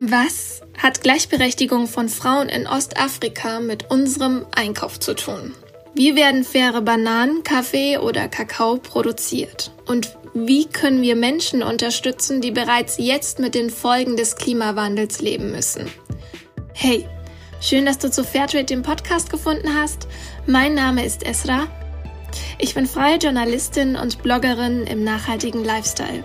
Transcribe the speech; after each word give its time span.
Was 0.00 0.60
hat 0.80 1.02
Gleichberechtigung 1.02 1.88
von 1.88 2.08
Frauen 2.08 2.48
in 2.48 2.68
Ostafrika 2.68 3.58
mit 3.58 3.90
unserem 3.90 4.46
Einkauf 4.54 5.00
zu 5.00 5.14
tun? 5.14 5.56
Wie 5.92 6.14
werden 6.14 6.44
faire 6.44 6.82
Bananen, 6.82 7.42
Kaffee 7.42 7.98
oder 7.98 8.28
Kakao 8.28 8.76
produziert? 8.76 9.72
Und 9.86 10.16
wie 10.34 10.66
können 10.66 11.02
wir 11.02 11.16
Menschen 11.16 11.64
unterstützen, 11.64 12.40
die 12.40 12.52
bereits 12.52 12.98
jetzt 12.98 13.40
mit 13.40 13.56
den 13.56 13.70
Folgen 13.70 14.16
des 14.16 14.36
Klimawandels 14.36 15.20
leben 15.20 15.50
müssen? 15.50 15.90
Hey, 16.74 17.04
schön, 17.60 17.84
dass 17.84 17.98
du 17.98 18.08
zu 18.08 18.22
Fairtrade 18.22 18.66
den 18.66 18.82
Podcast 18.82 19.30
gefunden 19.30 19.74
hast. 19.74 20.06
Mein 20.46 20.74
Name 20.74 21.04
ist 21.04 21.26
Esra. 21.26 21.66
Ich 22.60 22.74
bin 22.76 22.86
freie 22.86 23.18
Journalistin 23.18 23.96
und 23.96 24.22
Bloggerin 24.22 24.84
im 24.84 25.02
nachhaltigen 25.02 25.64
Lifestyle. 25.64 26.22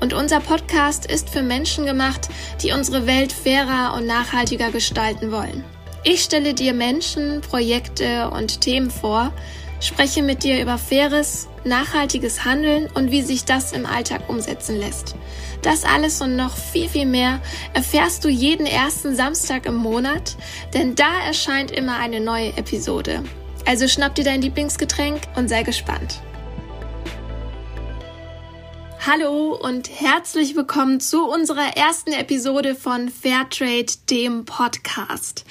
Und 0.00 0.12
unser 0.12 0.40
Podcast 0.40 1.06
ist 1.06 1.30
für 1.30 1.42
Menschen 1.42 1.86
gemacht, 1.86 2.28
die 2.62 2.72
unsere 2.72 3.06
Welt 3.06 3.32
fairer 3.32 3.94
und 3.94 4.06
nachhaltiger 4.06 4.70
gestalten 4.70 5.32
wollen. 5.32 5.64
Ich 6.04 6.22
stelle 6.22 6.54
dir 6.54 6.72
Menschen, 6.72 7.40
Projekte 7.40 8.30
und 8.30 8.60
Themen 8.60 8.90
vor, 8.90 9.32
spreche 9.80 10.22
mit 10.22 10.44
dir 10.44 10.60
über 10.60 10.78
faires, 10.78 11.48
nachhaltiges 11.64 12.44
Handeln 12.44 12.88
und 12.94 13.10
wie 13.10 13.22
sich 13.22 13.44
das 13.44 13.72
im 13.72 13.86
Alltag 13.86 14.28
umsetzen 14.28 14.78
lässt. 14.78 15.16
Das 15.62 15.84
alles 15.84 16.20
und 16.20 16.36
noch 16.36 16.56
viel, 16.56 16.88
viel 16.88 17.06
mehr 17.06 17.40
erfährst 17.74 18.24
du 18.24 18.28
jeden 18.28 18.66
ersten 18.66 19.16
Samstag 19.16 19.66
im 19.66 19.74
Monat, 19.74 20.36
denn 20.72 20.94
da 20.94 21.10
erscheint 21.26 21.70
immer 21.70 21.98
eine 21.98 22.20
neue 22.20 22.56
Episode. 22.56 23.22
Also 23.66 23.88
schnapp 23.88 24.14
dir 24.14 24.24
dein 24.24 24.40
Lieblingsgetränk 24.40 25.22
und 25.36 25.48
sei 25.48 25.62
gespannt. 25.62 26.22
Hallo 29.10 29.54
und 29.54 29.88
herzlich 29.88 30.54
willkommen 30.54 31.00
zu 31.00 31.24
unserer 31.24 31.78
ersten 31.78 32.12
Episode 32.12 32.74
von 32.74 33.08
Fairtrade, 33.08 33.86
dem 34.10 34.44
Podcast. 34.44 35.46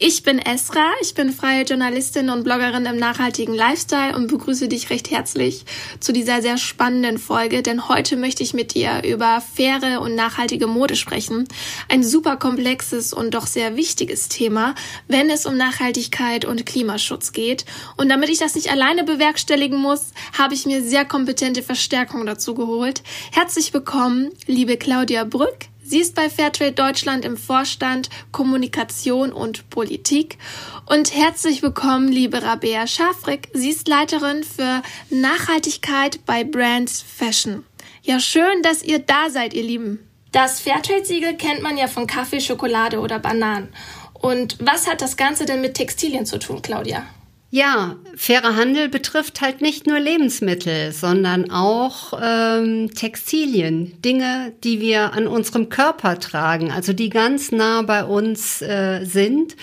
Ich 0.00 0.22
bin 0.22 0.38
Esra, 0.38 0.92
ich 1.02 1.14
bin 1.14 1.32
freie 1.32 1.64
Journalistin 1.64 2.30
und 2.30 2.44
Bloggerin 2.44 2.86
im 2.86 2.98
nachhaltigen 2.98 3.52
Lifestyle 3.52 4.14
und 4.14 4.28
begrüße 4.28 4.68
dich 4.68 4.90
recht 4.90 5.10
herzlich 5.10 5.64
zu 5.98 6.12
dieser 6.12 6.40
sehr 6.40 6.56
spannenden 6.56 7.18
Folge, 7.18 7.62
denn 7.64 7.88
heute 7.88 8.16
möchte 8.16 8.44
ich 8.44 8.54
mit 8.54 8.74
dir 8.74 9.02
über 9.04 9.40
faire 9.40 10.00
und 10.00 10.14
nachhaltige 10.14 10.68
Mode 10.68 10.94
sprechen. 10.94 11.48
Ein 11.88 12.04
super 12.04 12.36
komplexes 12.36 13.12
und 13.12 13.34
doch 13.34 13.48
sehr 13.48 13.74
wichtiges 13.74 14.28
Thema, 14.28 14.76
wenn 15.08 15.30
es 15.30 15.46
um 15.46 15.56
Nachhaltigkeit 15.56 16.44
und 16.44 16.64
Klimaschutz 16.64 17.32
geht. 17.32 17.64
Und 17.96 18.08
damit 18.08 18.28
ich 18.28 18.38
das 18.38 18.54
nicht 18.54 18.70
alleine 18.70 19.02
bewerkstelligen 19.02 19.78
muss, 19.78 20.12
habe 20.38 20.54
ich 20.54 20.64
mir 20.64 20.80
sehr 20.80 21.06
kompetente 21.06 21.64
Verstärkung 21.64 22.24
dazu 22.24 22.54
geholt. 22.54 23.02
Herzlich 23.32 23.74
willkommen, 23.74 24.30
liebe 24.46 24.76
Claudia 24.76 25.24
Brück. 25.24 25.66
Sie 25.90 26.00
ist 26.00 26.14
bei 26.14 26.28
Fairtrade 26.28 26.72
Deutschland 26.72 27.24
im 27.24 27.38
Vorstand 27.38 28.10
Kommunikation 28.30 29.32
und 29.32 29.70
Politik. 29.70 30.36
Und 30.84 31.14
herzlich 31.14 31.62
willkommen, 31.62 32.08
liebe 32.08 32.42
Rabea 32.42 32.86
Schafrick. 32.86 33.48
Sie 33.54 33.70
ist 33.70 33.88
Leiterin 33.88 34.44
für 34.44 34.82
Nachhaltigkeit 35.08 36.26
bei 36.26 36.44
Brands 36.44 37.00
Fashion. 37.00 37.64
Ja, 38.02 38.20
schön, 38.20 38.60
dass 38.60 38.82
ihr 38.82 38.98
da 38.98 39.30
seid, 39.30 39.54
ihr 39.54 39.62
Lieben. 39.62 40.06
Das 40.30 40.60
Fairtrade-Siegel 40.60 41.38
kennt 41.38 41.62
man 41.62 41.78
ja 41.78 41.86
von 41.86 42.06
Kaffee, 42.06 42.42
Schokolade 42.42 43.00
oder 43.00 43.18
Bananen. 43.18 43.70
Und 44.12 44.58
was 44.60 44.86
hat 44.86 45.00
das 45.00 45.16
Ganze 45.16 45.46
denn 45.46 45.62
mit 45.62 45.72
Textilien 45.72 46.26
zu 46.26 46.38
tun, 46.38 46.60
Claudia? 46.60 47.06
Ja, 47.50 47.96
fairer 48.14 48.56
Handel 48.56 48.90
betrifft 48.90 49.40
halt 49.40 49.62
nicht 49.62 49.86
nur 49.86 49.98
Lebensmittel, 49.98 50.92
sondern 50.92 51.50
auch 51.50 52.12
ähm, 52.22 52.90
Textilien, 52.94 53.98
Dinge, 54.02 54.52
die 54.64 54.80
wir 54.80 55.14
an 55.14 55.26
unserem 55.26 55.70
Körper 55.70 56.20
tragen, 56.20 56.70
also 56.70 56.92
die 56.92 57.08
ganz 57.08 57.50
nah 57.50 57.80
bei 57.80 58.04
uns 58.04 58.60
äh, 58.60 59.02
sind 59.06 59.56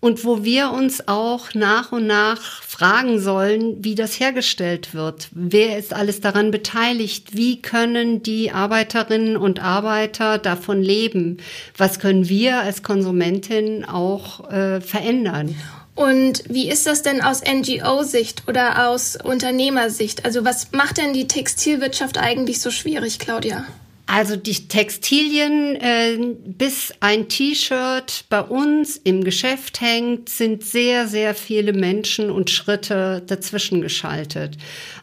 und 0.00 0.22
wo 0.26 0.44
wir 0.44 0.70
uns 0.70 1.08
auch 1.08 1.54
nach 1.54 1.92
und 1.92 2.06
nach 2.06 2.62
fragen 2.62 3.18
sollen, 3.20 3.82
wie 3.82 3.94
das 3.94 4.20
hergestellt 4.20 4.92
wird. 4.92 5.28
Wer 5.32 5.78
ist 5.78 5.94
alles 5.94 6.20
daran 6.20 6.50
beteiligt? 6.50 7.34
Wie 7.34 7.62
können 7.62 8.22
die 8.22 8.50
Arbeiterinnen 8.50 9.38
und 9.38 9.62
Arbeiter 9.62 10.36
davon 10.36 10.82
leben? 10.82 11.38
Was 11.74 12.00
können 12.00 12.28
wir 12.28 12.60
als 12.60 12.82
Konsumentin 12.82 13.86
auch 13.86 14.50
äh, 14.50 14.82
verändern? 14.82 15.54
Und 16.00 16.44
wie 16.48 16.70
ist 16.70 16.86
das 16.86 17.02
denn 17.02 17.20
aus 17.20 17.42
NGO-Sicht 17.44 18.44
oder 18.48 18.88
aus 18.88 19.18
Unternehmersicht? 19.22 20.24
Also 20.24 20.46
was 20.46 20.72
macht 20.72 20.96
denn 20.96 21.12
die 21.12 21.28
Textilwirtschaft 21.28 22.16
eigentlich 22.16 22.62
so 22.62 22.70
schwierig, 22.70 23.18
Claudia? 23.18 23.66
Also 24.06 24.36
die 24.36 24.66
Textilien, 24.66 25.76
äh, 25.76 26.16
bis 26.46 26.94
ein 27.00 27.28
T-Shirt 27.28 28.24
bei 28.30 28.40
uns 28.40 28.96
im 28.96 29.22
Geschäft 29.24 29.82
hängt, 29.82 30.30
sind 30.30 30.64
sehr, 30.64 31.06
sehr 31.06 31.34
viele 31.34 31.74
Menschen 31.74 32.30
und 32.30 32.48
Schritte 32.48 33.22
dazwischen 33.26 33.82
geschaltet. 33.82 34.56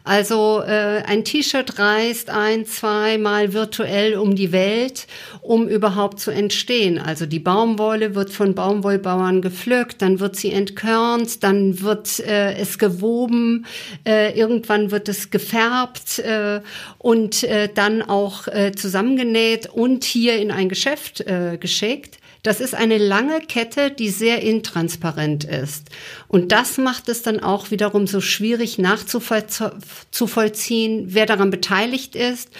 Also 0.08 0.62
äh, 0.66 1.02
ein 1.06 1.22
T-Shirt 1.22 1.78
reist 1.78 2.30
ein, 2.30 2.64
zweimal 2.64 3.52
virtuell 3.52 4.16
um 4.16 4.36
die 4.36 4.52
Welt, 4.52 5.06
um 5.42 5.68
überhaupt 5.68 6.18
zu 6.18 6.30
entstehen. 6.30 6.98
Also 6.98 7.26
die 7.26 7.38
Baumwolle 7.38 8.14
wird 8.14 8.30
von 8.30 8.54
Baumwollbauern 8.54 9.42
gepflückt, 9.42 10.00
dann 10.00 10.18
wird 10.18 10.34
sie 10.34 10.50
entkörnt, 10.50 11.42
dann 11.44 11.82
wird 11.82 12.20
äh, 12.20 12.54
es 12.54 12.78
gewoben, 12.78 13.66
äh, 14.06 14.32
irgendwann 14.32 14.90
wird 14.90 15.10
es 15.10 15.28
gefärbt 15.28 16.20
äh, 16.20 16.62
und 16.96 17.42
äh, 17.42 17.68
dann 17.68 18.00
auch 18.00 18.48
äh, 18.48 18.72
zusammengenäht 18.72 19.66
und 19.66 20.04
hier 20.04 20.38
in 20.38 20.50
ein 20.50 20.70
Geschäft 20.70 21.20
äh, 21.20 21.58
geschickt. 21.60 22.17
Das 22.42 22.60
ist 22.60 22.74
eine 22.74 22.98
lange 22.98 23.40
Kette, 23.40 23.90
die 23.90 24.10
sehr 24.10 24.42
intransparent 24.42 25.44
ist. 25.44 25.88
Und 26.28 26.52
das 26.52 26.76
macht 26.78 27.08
es 27.08 27.22
dann 27.22 27.40
auch 27.40 27.70
wiederum 27.70 28.06
so 28.06 28.20
schwierig 28.20 28.78
nachzuvollziehen, 28.78 31.06
wer 31.08 31.26
daran 31.26 31.50
beteiligt 31.50 32.14
ist 32.14 32.50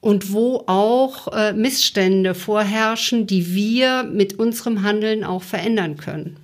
und 0.00 0.32
wo 0.32 0.64
auch 0.66 1.28
äh, 1.32 1.52
Missstände 1.52 2.34
vorherrschen, 2.34 3.26
die 3.26 3.54
wir 3.54 4.04
mit 4.04 4.38
unserem 4.38 4.82
Handeln 4.82 5.24
auch 5.24 5.42
verändern 5.42 5.96
können. 5.96 6.36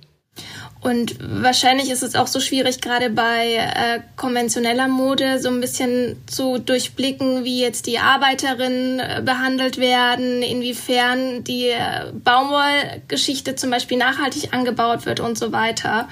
Und 0.83 1.15
wahrscheinlich 1.21 1.89
ist 1.89 2.03
es 2.03 2.13
auch 2.13 2.27
so 2.27 2.41
schwierig, 2.41 2.81
gerade 2.81 3.09
bei 3.09 3.53
äh, 3.55 4.01
konventioneller 4.17 4.89
Mode 4.89 5.39
so 5.39 5.47
ein 5.47 5.61
bisschen 5.61 6.17
zu 6.27 6.57
durchblicken, 6.57 7.45
wie 7.45 7.61
jetzt 7.61 7.87
die 7.87 7.99
Arbeiterinnen 7.99 8.99
äh, 8.99 9.21
behandelt 9.23 9.77
werden, 9.77 10.41
inwiefern 10.41 11.45
die 11.45 11.69
äh, 11.69 12.11
Baumwollgeschichte 12.11 13.55
zum 13.55 13.69
Beispiel 13.69 13.97
nachhaltig 13.97 14.53
angebaut 14.53 15.05
wird 15.05 15.21
und 15.21 15.37
so 15.37 15.53
weiter. 15.53 16.09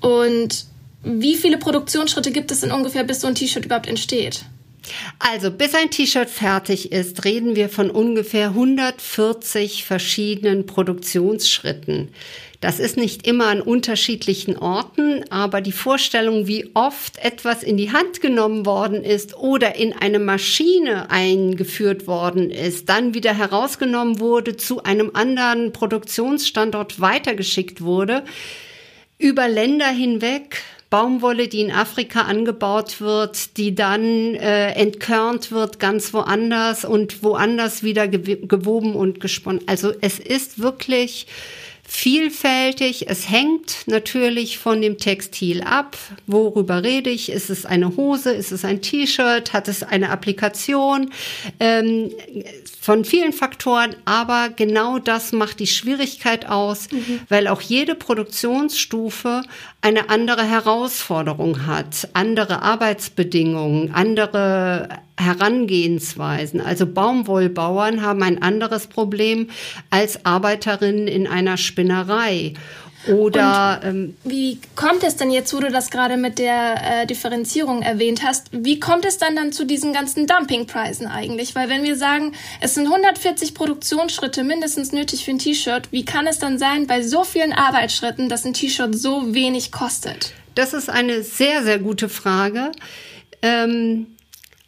Und 0.00 0.64
wie 1.04 1.36
viele 1.36 1.58
Produktionsschritte 1.58 2.32
gibt 2.32 2.50
es 2.50 2.62
denn 2.62 2.72
ungefähr, 2.72 3.04
bis 3.04 3.20
so 3.20 3.28
ein 3.28 3.36
T-Shirt 3.36 3.66
überhaupt 3.66 3.86
entsteht? 3.86 4.44
Also, 5.18 5.50
bis 5.50 5.74
ein 5.74 5.90
T-Shirt 5.90 6.28
fertig 6.28 6.92
ist, 6.92 7.24
reden 7.24 7.54
wir 7.56 7.68
von 7.68 7.90
ungefähr 7.90 8.48
140 8.48 9.84
verschiedenen 9.84 10.66
Produktionsschritten. 10.66 12.08
Das 12.62 12.78
ist 12.78 12.96
nicht 12.96 13.26
immer 13.26 13.48
an 13.48 13.60
unterschiedlichen 13.60 14.56
Orten, 14.56 15.24
aber 15.30 15.60
die 15.60 15.72
Vorstellung, 15.72 16.46
wie 16.46 16.70
oft 16.74 17.18
etwas 17.18 17.64
in 17.64 17.76
die 17.76 17.90
Hand 17.90 18.20
genommen 18.20 18.66
worden 18.66 19.02
ist 19.02 19.36
oder 19.36 19.74
in 19.74 19.92
eine 19.92 20.20
Maschine 20.20 21.10
eingeführt 21.10 22.06
worden 22.06 22.52
ist, 22.52 22.88
dann 22.88 23.14
wieder 23.14 23.36
herausgenommen 23.36 24.20
wurde, 24.20 24.56
zu 24.56 24.84
einem 24.84 25.10
anderen 25.14 25.72
Produktionsstandort 25.72 27.00
weitergeschickt 27.00 27.80
wurde, 27.80 28.22
über 29.18 29.48
Länder 29.48 29.88
hinweg, 29.88 30.62
Baumwolle, 30.92 31.48
die 31.48 31.62
in 31.62 31.72
Afrika 31.72 32.20
angebaut 32.20 33.00
wird, 33.00 33.56
die 33.56 33.74
dann 33.74 34.34
äh, 34.34 34.72
entkörnt 34.72 35.50
wird 35.50 35.78
ganz 35.78 36.12
woanders 36.12 36.84
und 36.84 37.22
woanders 37.22 37.82
wieder 37.82 38.08
gewoben 38.08 38.94
und 38.94 39.18
gesponnen. 39.18 39.62
Also 39.66 39.94
es 40.02 40.18
ist 40.18 40.60
wirklich 40.60 41.26
vielfältig. 41.82 43.08
Es 43.08 43.28
hängt 43.28 43.84
natürlich 43.86 44.58
von 44.58 44.80
dem 44.80 44.98
Textil 44.98 45.62
ab. 45.62 45.96
Worüber 46.26 46.82
rede 46.82 47.10
ich? 47.10 47.30
Ist 47.30 47.50
es 47.50 47.66
eine 47.66 47.96
Hose? 47.96 48.32
Ist 48.32 48.50
es 48.50 48.64
ein 48.64 48.80
T-Shirt? 48.80 49.52
Hat 49.52 49.68
es 49.68 49.82
eine 49.82 50.10
Applikation? 50.10 51.10
Ähm, 51.58 52.10
von 52.80 53.04
vielen 53.04 53.32
Faktoren, 53.32 53.94
aber 54.04 54.48
genau 54.48 54.98
das 54.98 55.32
macht 55.32 55.60
die 55.60 55.66
Schwierigkeit 55.66 56.48
aus, 56.48 56.90
mhm. 56.90 57.20
weil 57.28 57.46
auch 57.46 57.60
jede 57.60 57.94
Produktionsstufe 57.94 59.42
eine 59.82 60.10
andere 60.10 60.44
Herausforderung 60.44 61.66
hat, 61.66 62.08
andere 62.12 62.62
Arbeitsbedingungen, 62.62 63.92
andere 63.92 64.88
Herangehensweisen. 65.18 66.60
Also 66.60 66.86
Baumwollbauern 66.86 68.00
haben 68.00 68.22
ein 68.22 68.40
anderes 68.40 68.86
Problem 68.86 69.50
als 69.90 70.24
Arbeiterinnen 70.24 71.08
in 71.08 71.26
einer 71.26 71.56
Spinnerei. 71.56 72.54
Oder 73.08 73.80
ähm, 73.84 74.16
wie 74.24 74.60
kommt 74.76 75.02
es 75.02 75.16
denn 75.16 75.30
jetzt, 75.30 75.52
wo 75.52 75.60
du 75.60 75.70
das 75.70 75.90
gerade 75.90 76.16
mit 76.16 76.38
der 76.38 77.02
äh, 77.02 77.06
Differenzierung 77.06 77.82
erwähnt 77.82 78.22
hast, 78.24 78.48
wie 78.52 78.78
kommt 78.78 79.04
es 79.04 79.18
dann 79.18 79.34
dann 79.34 79.52
zu 79.52 79.64
diesen 79.64 79.92
ganzen 79.92 80.26
Dumpingpreisen 80.26 81.06
eigentlich? 81.06 81.54
Weil 81.54 81.68
wenn 81.68 81.82
wir 81.82 81.96
sagen, 81.96 82.32
es 82.60 82.74
sind 82.74 82.86
140 82.86 83.54
Produktionsschritte 83.54 84.44
mindestens 84.44 84.92
nötig 84.92 85.24
für 85.24 85.32
ein 85.32 85.38
T-Shirt, 85.38 85.88
wie 85.90 86.04
kann 86.04 86.26
es 86.26 86.38
dann 86.38 86.58
sein 86.58 86.86
bei 86.86 87.02
so 87.02 87.24
vielen 87.24 87.52
Arbeitsschritten, 87.52 88.28
dass 88.28 88.44
ein 88.44 88.54
T-Shirt 88.54 88.96
so 88.96 89.34
wenig 89.34 89.72
kostet? 89.72 90.32
Das 90.54 90.72
ist 90.72 90.88
eine 90.88 91.22
sehr, 91.22 91.62
sehr 91.62 91.78
gute 91.78 92.08
Frage. 92.08 92.72
Ähm, 93.40 94.06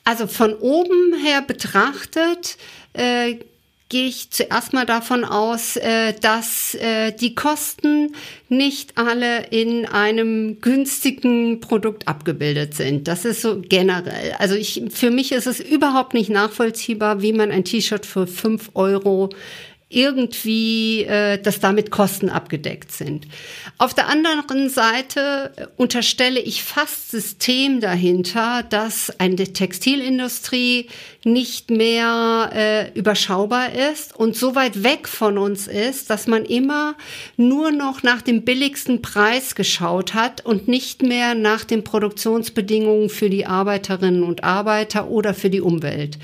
also 0.02 0.26
von 0.26 0.54
oben 0.54 1.14
her 1.22 1.42
betrachtet, 1.42 2.56
äh, 2.92 3.36
gehe 3.94 4.08
ich 4.08 4.30
zuerst 4.30 4.72
mal 4.72 4.86
davon 4.86 5.24
aus, 5.24 5.76
äh, 5.76 6.14
dass 6.20 6.74
äh, 6.74 7.12
die 7.12 7.36
Kosten 7.36 8.12
nicht 8.48 8.98
alle 8.98 9.46
in 9.50 9.86
einem 9.86 10.60
günstigen 10.60 11.60
Produkt 11.60 12.08
abgebildet 12.08 12.74
sind. 12.74 13.06
Das 13.06 13.24
ist 13.24 13.40
so 13.40 13.60
generell. 13.60 14.32
Also 14.40 14.56
ich, 14.56 14.82
für 14.90 15.12
mich 15.12 15.30
ist 15.30 15.46
es 15.46 15.60
überhaupt 15.60 16.12
nicht 16.12 16.28
nachvollziehbar, 16.28 17.22
wie 17.22 17.32
man 17.32 17.52
ein 17.52 17.62
T-Shirt 17.62 18.04
für 18.04 18.26
fünf 18.26 18.72
Euro 18.74 19.30
irgendwie, 19.90 21.04
äh, 21.04 21.38
dass 21.40 21.60
damit 21.60 21.92
Kosten 21.92 22.30
abgedeckt 22.30 22.90
sind. 22.90 23.28
Auf 23.76 23.92
der 23.92 24.08
anderen 24.08 24.68
Seite 24.70 25.52
äh, 25.56 25.66
unterstelle 25.76 26.38
ich 26.38 26.62
fast 26.62 27.10
System 27.10 27.80
dahinter, 27.80 28.62
dass 28.62 29.18
eine 29.18 29.36
Textilindustrie 29.36 30.88
nicht 31.24 31.70
mehr 31.70 32.50
äh, 32.54 32.92
überschaubar 32.96 33.72
ist 33.92 34.14
und 34.14 34.36
so 34.36 34.54
weit 34.54 34.84
weg 34.84 35.08
von 35.08 35.38
uns 35.38 35.66
ist, 35.66 36.08
dass 36.08 36.28
man 36.28 36.44
immer 36.44 36.94
nur 37.36 37.72
noch 37.72 38.04
nach 38.04 38.22
dem 38.22 38.42
billigsten 38.42 39.02
Preis 39.02 39.56
geschaut 39.56 40.14
hat 40.14 40.44
und 40.44 40.68
nicht 40.68 41.02
mehr 41.02 41.34
nach 41.34 41.64
den 41.64 41.82
Produktionsbedingungen 41.82 43.08
für 43.08 43.28
die 43.28 43.46
Arbeiterinnen 43.46 44.22
und 44.22 44.44
Arbeiter 44.44 45.08
oder 45.08 45.34
für 45.34 45.50
die 45.50 45.60
Umwelt. 45.60 46.18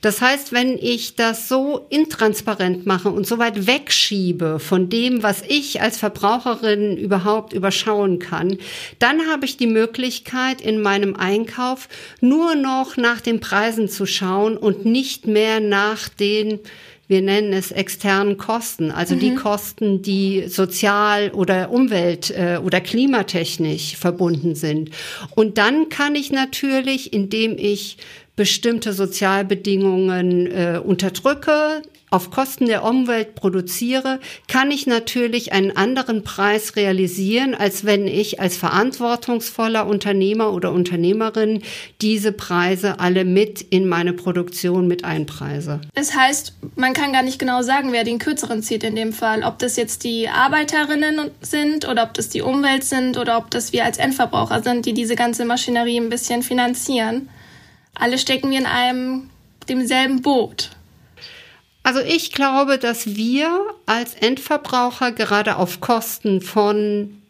Das 0.00 0.22
heißt, 0.22 0.52
wenn 0.52 0.78
ich 0.78 1.16
das 1.16 1.48
so 1.48 1.84
intransparent 1.90 2.86
mache 2.86 3.10
und 3.10 3.26
so 3.26 3.38
weit 3.38 3.66
wegschiebe 3.66 4.58
von 4.58 4.88
dem, 4.88 5.22
was 5.22 5.42
ich 5.46 5.82
als 5.82 5.98
Verbraucherin 5.98 6.93
überhaupt 6.96 7.52
überschauen 7.52 8.18
kann, 8.18 8.58
dann 8.98 9.26
habe 9.30 9.44
ich 9.44 9.56
die 9.56 9.66
Möglichkeit, 9.66 10.60
in 10.60 10.80
meinem 10.80 11.16
Einkauf 11.16 11.88
nur 12.20 12.54
noch 12.54 12.96
nach 12.96 13.20
den 13.20 13.40
Preisen 13.40 13.88
zu 13.88 14.06
schauen 14.06 14.56
und 14.56 14.84
nicht 14.84 15.26
mehr 15.26 15.60
nach 15.60 16.08
den 16.08 16.60
wir 17.06 17.20
nennen 17.20 17.52
es 17.52 17.70
externen 17.70 18.38
Kosten, 18.38 18.90
also 18.90 19.14
mhm. 19.14 19.20
die 19.20 19.34
Kosten, 19.34 20.02
die 20.02 20.44
sozial 20.48 21.30
oder 21.30 21.70
Umwelt 21.70 22.30
äh, 22.30 22.58
oder 22.62 22.80
klimatechnisch 22.80 23.96
verbunden 23.96 24.54
sind. 24.54 24.90
Und 25.34 25.58
dann 25.58 25.90
kann 25.90 26.14
ich 26.14 26.32
natürlich, 26.32 27.12
indem 27.12 27.58
ich 27.58 27.98
bestimmte 28.36 28.92
Sozialbedingungen 28.92 30.46
äh, 30.46 30.80
unterdrücke, 30.82 31.82
auf 32.14 32.30
Kosten 32.30 32.66
der 32.66 32.84
Umwelt 32.84 33.34
produziere, 33.34 34.20
kann 34.46 34.70
ich 34.70 34.86
natürlich 34.86 35.52
einen 35.52 35.76
anderen 35.76 36.22
Preis 36.22 36.76
realisieren, 36.76 37.56
als 37.56 37.84
wenn 37.84 38.06
ich 38.06 38.40
als 38.40 38.56
verantwortungsvoller 38.56 39.86
Unternehmer 39.86 40.52
oder 40.52 40.70
Unternehmerin 40.70 41.62
diese 42.00 42.30
Preise 42.30 43.00
alle 43.00 43.24
mit 43.24 43.60
in 43.62 43.88
meine 43.88 44.12
Produktion 44.12 44.86
mit 44.86 45.04
einpreise. 45.04 45.80
Das 45.94 46.14
heißt, 46.14 46.54
man 46.76 46.92
kann 46.92 47.12
gar 47.12 47.22
nicht 47.22 47.40
genau 47.40 47.62
sagen, 47.62 47.90
wer 47.90 48.04
den 48.04 48.20
kürzeren 48.20 48.62
zieht 48.62 48.84
in 48.84 48.94
dem 48.94 49.12
Fall. 49.12 49.42
Ob 49.42 49.58
das 49.58 49.76
jetzt 49.76 50.04
die 50.04 50.28
Arbeiterinnen 50.28 51.32
sind 51.40 51.88
oder 51.88 52.04
ob 52.04 52.14
das 52.14 52.28
die 52.28 52.42
Umwelt 52.42 52.84
sind 52.84 53.18
oder 53.18 53.38
ob 53.38 53.50
das 53.50 53.72
wir 53.72 53.84
als 53.84 53.98
Endverbraucher 53.98 54.62
sind, 54.62 54.86
die 54.86 54.94
diese 54.94 55.16
ganze 55.16 55.44
Maschinerie 55.44 55.98
ein 55.98 56.10
bisschen 56.10 56.44
finanzieren. 56.44 57.28
Alle 57.94 58.18
stecken 58.18 58.50
wir 58.50 58.58
in 58.58 58.66
einem 58.66 59.30
demselben 59.68 60.22
Boot. 60.22 60.70
Also 61.84 62.00
ich 62.00 62.32
glaube, 62.32 62.78
dass 62.78 63.14
wir 63.14 63.60
als 63.84 64.14
Endverbraucher 64.14 65.12
gerade 65.12 65.56
auf 65.56 65.80
Kosten 65.80 66.40
von 66.40 67.22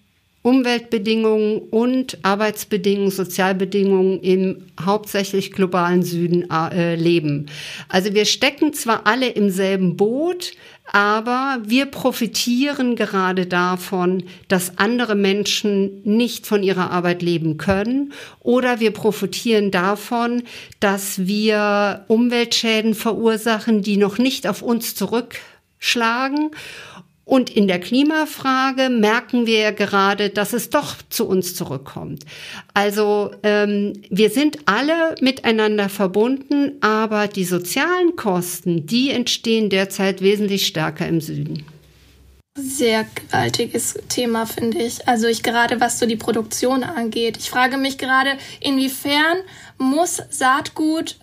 Umweltbedingungen 0.44 1.58
und 1.70 2.18
Arbeitsbedingungen, 2.20 3.10
Sozialbedingungen 3.10 4.20
im 4.20 4.66
hauptsächlich 4.78 5.52
globalen 5.52 6.02
Süden 6.02 6.50
äh, 6.50 6.96
leben. 6.96 7.46
Also 7.88 8.12
wir 8.12 8.26
stecken 8.26 8.74
zwar 8.74 9.06
alle 9.06 9.28
im 9.28 9.48
selben 9.48 9.96
Boot, 9.96 10.52
aber 10.92 11.62
wir 11.64 11.86
profitieren 11.86 12.94
gerade 12.94 13.46
davon, 13.46 14.24
dass 14.48 14.76
andere 14.76 15.14
Menschen 15.14 16.02
nicht 16.04 16.46
von 16.46 16.62
ihrer 16.62 16.90
Arbeit 16.90 17.22
leben 17.22 17.56
können 17.56 18.12
oder 18.40 18.80
wir 18.80 18.90
profitieren 18.90 19.70
davon, 19.70 20.42
dass 20.78 21.26
wir 21.26 22.04
Umweltschäden 22.08 22.92
verursachen, 22.92 23.80
die 23.80 23.96
noch 23.96 24.18
nicht 24.18 24.46
auf 24.46 24.60
uns 24.60 24.94
zurückschlagen 24.94 26.50
und 27.24 27.48
in 27.50 27.68
der 27.68 27.80
Klimafrage 27.80 28.90
merken 28.90 29.46
wir 29.46 29.58
ja 29.58 29.70
gerade, 29.70 30.28
dass 30.30 30.52
es 30.52 30.70
doch 30.70 30.96
zu 31.08 31.26
uns 31.26 31.54
zurückkommt. 31.54 32.24
Also 32.74 33.30
ähm, 33.42 33.94
wir 34.10 34.30
sind 34.30 34.58
alle 34.66 35.14
miteinander 35.20 35.88
verbunden, 35.88 36.72
aber 36.80 37.26
die 37.28 37.44
sozialen 37.44 38.16
Kosten, 38.16 38.86
die 38.86 39.10
entstehen 39.10 39.70
derzeit 39.70 40.20
wesentlich 40.20 40.66
stärker 40.66 41.08
im 41.08 41.20
Süden. 41.20 41.64
Sehr 42.56 43.04
gewaltiges 43.14 43.98
Thema, 44.08 44.46
finde 44.46 44.78
ich. 44.78 45.08
Also 45.08 45.26
ich 45.26 45.42
gerade, 45.42 45.80
was 45.80 45.98
so 45.98 46.06
die 46.06 46.14
Produktion 46.14 46.84
angeht. 46.84 47.36
Ich 47.36 47.50
frage 47.50 47.76
mich 47.78 47.98
gerade, 47.98 48.30
inwiefern 48.60 49.38
muss 49.76 50.22
Saatgut 50.30 51.16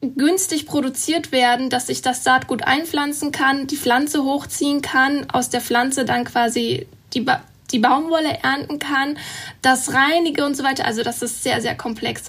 günstig 0.00 0.66
produziert 0.66 1.32
werden, 1.32 1.70
dass 1.70 1.88
ich 1.88 2.02
das 2.02 2.24
Saatgut 2.24 2.62
einpflanzen 2.64 3.32
kann, 3.32 3.66
die 3.66 3.76
Pflanze 3.76 4.24
hochziehen 4.24 4.82
kann, 4.82 5.28
aus 5.30 5.50
der 5.50 5.60
Pflanze 5.60 6.04
dann 6.04 6.24
quasi 6.24 6.86
die, 7.14 7.20
ba 7.20 7.42
die 7.72 7.80
Baumwolle 7.80 8.38
ernten 8.44 8.78
kann, 8.78 9.18
das 9.60 9.92
reinige 9.92 10.44
und 10.46 10.56
so 10.56 10.62
weiter. 10.62 10.84
Also 10.84 11.02
das 11.02 11.20
ist 11.22 11.42
sehr, 11.42 11.60
sehr 11.60 11.74
komplex. 11.74 12.24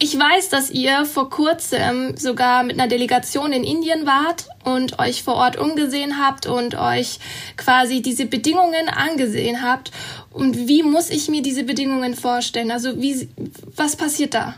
Ich 0.00 0.16
weiß, 0.16 0.48
dass 0.50 0.70
ihr 0.70 1.06
vor 1.06 1.28
kurzem 1.28 2.16
sogar 2.16 2.62
mit 2.62 2.78
einer 2.78 2.86
Delegation 2.86 3.52
in 3.52 3.64
Indien 3.64 4.06
wart 4.06 4.46
und 4.62 5.00
euch 5.00 5.24
vor 5.24 5.34
Ort 5.34 5.56
umgesehen 5.56 6.24
habt 6.24 6.46
und 6.46 6.76
euch 6.76 7.18
quasi 7.56 8.00
diese 8.00 8.26
Bedingungen 8.26 8.88
angesehen 8.88 9.60
habt. 9.62 9.90
Und 10.30 10.68
wie 10.68 10.84
muss 10.84 11.10
ich 11.10 11.28
mir 11.28 11.42
diese 11.42 11.64
Bedingungen 11.64 12.14
vorstellen? 12.14 12.70
Also 12.70 13.00
wie, 13.02 13.28
was 13.74 13.96
passiert 13.96 14.34
da? 14.34 14.54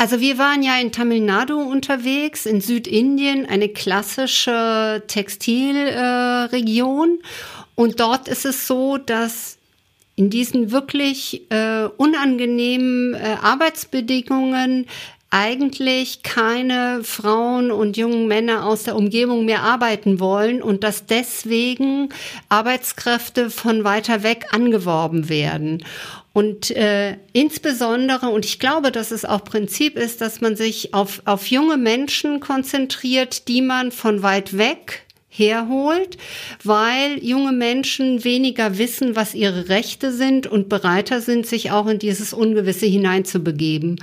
Also 0.00 0.20
wir 0.20 0.38
waren 0.38 0.62
ja 0.62 0.78
in 0.78 0.92
Tamil 0.92 1.20
Nadu 1.20 1.60
unterwegs, 1.60 2.46
in 2.46 2.60
Südindien, 2.60 3.46
eine 3.46 3.68
klassische 3.68 5.02
Textilregion. 5.08 7.18
Und 7.74 7.98
dort 7.98 8.28
ist 8.28 8.44
es 8.44 8.68
so, 8.68 8.96
dass 8.96 9.58
in 10.14 10.30
diesen 10.30 10.70
wirklich 10.70 11.50
äh, 11.50 11.88
unangenehmen 11.96 13.14
äh, 13.14 13.38
Arbeitsbedingungen 13.42 14.86
eigentlich 15.30 16.22
keine 16.22 17.02
Frauen 17.02 17.70
und 17.70 17.96
jungen 17.96 18.28
Männer 18.28 18.66
aus 18.66 18.84
der 18.84 18.96
Umgebung 18.96 19.44
mehr 19.44 19.62
arbeiten 19.62 20.20
wollen 20.20 20.62
und 20.62 20.84
dass 20.84 21.06
deswegen 21.06 22.08
Arbeitskräfte 22.48 23.50
von 23.50 23.84
weiter 23.84 24.22
weg 24.22 24.46
angeworben 24.52 25.28
werden. 25.28 25.84
Und 26.38 26.70
äh, 26.70 27.16
insbesondere, 27.32 28.28
und 28.28 28.44
ich 28.44 28.60
glaube, 28.60 28.92
dass 28.92 29.10
es 29.10 29.24
auch 29.24 29.42
Prinzip 29.42 29.96
ist, 29.96 30.20
dass 30.20 30.40
man 30.40 30.54
sich 30.54 30.94
auf, 30.94 31.20
auf 31.24 31.48
junge 31.48 31.76
Menschen 31.76 32.38
konzentriert, 32.38 33.48
die 33.48 33.60
man 33.60 33.90
von 33.90 34.22
weit 34.22 34.56
weg 34.56 35.04
herholt, 35.28 36.16
weil 36.62 37.18
junge 37.24 37.50
Menschen 37.50 38.22
weniger 38.22 38.78
wissen, 38.78 39.16
was 39.16 39.34
ihre 39.34 39.68
Rechte 39.68 40.12
sind 40.12 40.46
und 40.46 40.68
bereiter 40.68 41.20
sind, 41.20 41.44
sich 41.44 41.72
auch 41.72 41.88
in 41.88 41.98
dieses 41.98 42.32
Ungewisse 42.32 42.86
hineinzubegeben. 42.86 44.00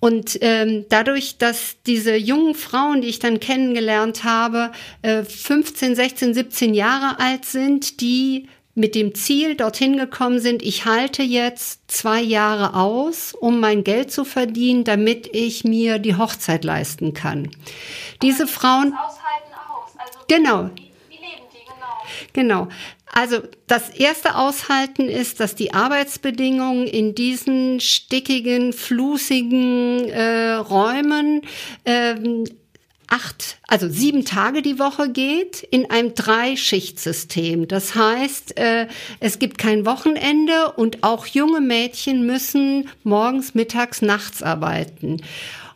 Und 0.00 0.38
ähm, 0.40 0.86
dadurch, 0.88 1.36
dass 1.36 1.76
diese 1.86 2.16
jungen 2.16 2.54
Frauen, 2.54 3.02
die 3.02 3.08
ich 3.08 3.18
dann 3.18 3.38
kennengelernt 3.38 4.24
habe, 4.24 4.72
äh, 5.02 5.24
15, 5.24 5.94
16, 5.94 6.32
17 6.32 6.72
Jahre 6.72 7.20
alt 7.20 7.44
sind, 7.44 8.00
die 8.00 8.48
mit 8.76 8.94
dem 8.94 9.14
Ziel 9.14 9.56
dorthin 9.56 9.96
gekommen 9.96 10.38
sind, 10.38 10.62
ich 10.62 10.84
halte 10.84 11.22
jetzt 11.22 11.80
zwei 11.90 12.20
Jahre 12.20 12.74
aus, 12.74 13.32
um 13.32 13.58
mein 13.58 13.84
Geld 13.84 14.12
zu 14.12 14.24
verdienen, 14.24 14.84
damit 14.84 15.34
ich 15.34 15.64
mir 15.64 15.98
die 15.98 16.16
Hochzeit 16.16 16.62
leisten 16.62 17.14
kann. 17.14 17.50
Diese 18.20 18.46
Frauen. 18.46 18.92
Also 19.98 20.18
genau. 20.28 20.70
Wie, 20.74 20.90
wie 21.08 21.14
leben 21.14 21.46
die 21.52 21.64
genau? 21.64 22.66
Genau. 22.66 22.68
Also 23.10 23.38
das 23.66 23.88
erste 23.88 24.36
Aushalten 24.36 25.08
ist, 25.08 25.40
dass 25.40 25.54
die 25.54 25.72
Arbeitsbedingungen 25.72 26.86
in 26.86 27.14
diesen 27.14 27.80
stickigen, 27.80 28.74
flusigen 28.74 30.06
äh, 30.10 30.52
Räumen 30.52 31.40
ähm, 31.86 32.44
acht, 33.08 33.58
also 33.66 33.88
sieben 33.88 34.24
Tage 34.24 34.62
die 34.62 34.78
Woche 34.78 35.10
geht 35.10 35.62
in 35.62 35.90
einem 35.90 36.14
Dreischichtsystem. 36.14 37.68
Das 37.68 37.94
heißt, 37.94 38.58
äh, 38.58 38.86
es 39.20 39.38
gibt 39.38 39.58
kein 39.58 39.86
Wochenende 39.86 40.72
und 40.76 41.02
auch 41.02 41.26
junge 41.26 41.60
Mädchen 41.60 42.26
müssen 42.26 42.88
morgens, 43.04 43.54
mittags, 43.54 44.02
nachts 44.02 44.42
arbeiten. 44.42 45.22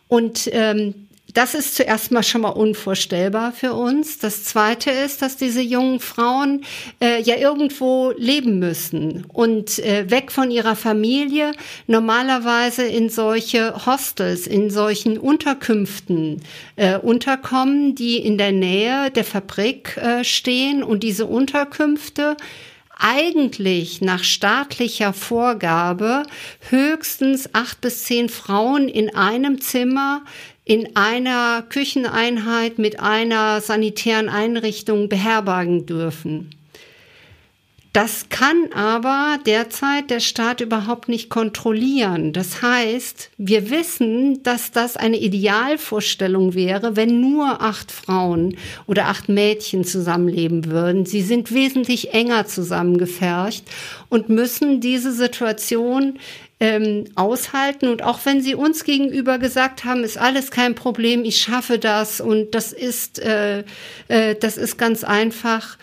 Und 0.09 0.49
ähm, 0.53 1.09
das 1.35 1.55
ist 1.55 1.77
zuerst 1.77 2.11
mal 2.13 2.23
schon 2.23 2.41
mal 2.43 2.51
unvorstellbar 2.51 3.53
für 3.53 3.75
uns. 3.75 4.19
Das 4.19 4.45
Zweite 4.45 4.91
ist, 4.91 5.23
dass 5.23 5.37
diese 5.37 5.61
jungen 5.61 6.01
Frauen 6.01 6.65
äh, 7.01 7.21
ja 7.23 7.37
irgendwo 7.37 8.13
leben 8.17 8.59
müssen 8.59 9.25
und 9.29 9.79
äh, 9.81 10.11
weg 10.11 10.33
von 10.33 10.51
ihrer 10.51 10.77
Familie 10.77 11.53
normalerweise 11.87 12.85
in 12.85 13.11
solche 13.11 13.87
Hostels, 13.87 14.47
in 14.47 14.71
solchen 14.71 15.19
Unterkünften 15.19 16.43
äh, 16.77 16.99
unterkommen, 16.99 17.95
die 17.95 18.17
in 18.17 18.39
der 18.39 18.53
Nähe 18.53 19.11
der 19.11 19.25
Fabrik 19.25 19.97
äh, 19.97 20.25
stehen 20.25 20.83
und 20.83 21.03
diese 21.03 21.27
Unterkünfte 21.27 22.37
eigentlich 23.01 24.03
nach 24.03 24.23
staatlicher 24.23 25.13
Vorgabe 25.13 26.25
höchstens 26.69 27.55
acht 27.55 27.81
bis 27.81 28.05
zehn 28.05 28.29
Frauen 28.29 28.89
in 28.89 29.15
einem 29.15 29.61
Zimmer 29.61 30.23
in 30.71 30.95
einer 30.95 31.63
Kücheneinheit 31.69 32.79
mit 32.79 33.01
einer 33.01 33.61
sanitären 33.61 34.29
Einrichtung 34.29 35.09
beherbergen 35.09 35.85
dürfen. 35.85 36.51
Das 37.93 38.29
kann 38.29 38.73
aber 38.73 39.41
derzeit 39.45 40.11
der 40.11 40.21
Staat 40.21 40.61
überhaupt 40.61 41.09
nicht 41.09 41.29
kontrollieren. 41.29 42.33
Das 42.33 42.63
heißt, 42.63 43.31
wir 43.37 43.69
wissen, 43.69 44.45
dass 44.45 44.71
das 44.71 44.97
eine 44.97 45.17
Idealvorstellung 45.17 46.55
wäre, 46.55 46.95
wenn 46.95 47.21
nur 47.21 47.61
acht 47.61 47.91
Frauen 47.91 48.57
oder 48.87 49.07
acht 49.07 49.29
Mädchen 49.29 49.83
zusammenleben 49.83 50.67
würden. 50.67 51.05
Sie 51.05 51.23
sind 51.23 51.53
wesentlich 51.53 52.15
enger 52.15 52.47
zusammengefercht 52.47 53.65
und 54.09 54.29
müssen 54.29 54.81
diese 54.81 55.11
Situation 55.11 56.21
ähm, 56.61 57.07
aushalten. 57.15 57.89
Und 57.89 58.03
auch 58.03 58.21
wenn 58.25 58.43
sie 58.43 58.55
uns 58.55 58.85
gegenüber 58.85 59.39
gesagt 59.39 59.85
haben, 59.85 60.05
ist 60.05 60.19
alles 60.19 60.51
kein 60.51 60.75
Problem, 60.75 61.25
ich 61.25 61.39
schaffe 61.39 61.79
das 61.79 62.21
und 62.21 62.55
das 62.55 62.73
ist, 62.73 63.19
äh, 63.19 63.65
äh, 64.09 64.37
das 64.39 64.59
ist 64.59 64.77
ganz 64.79 65.03
einfach. 65.03 65.79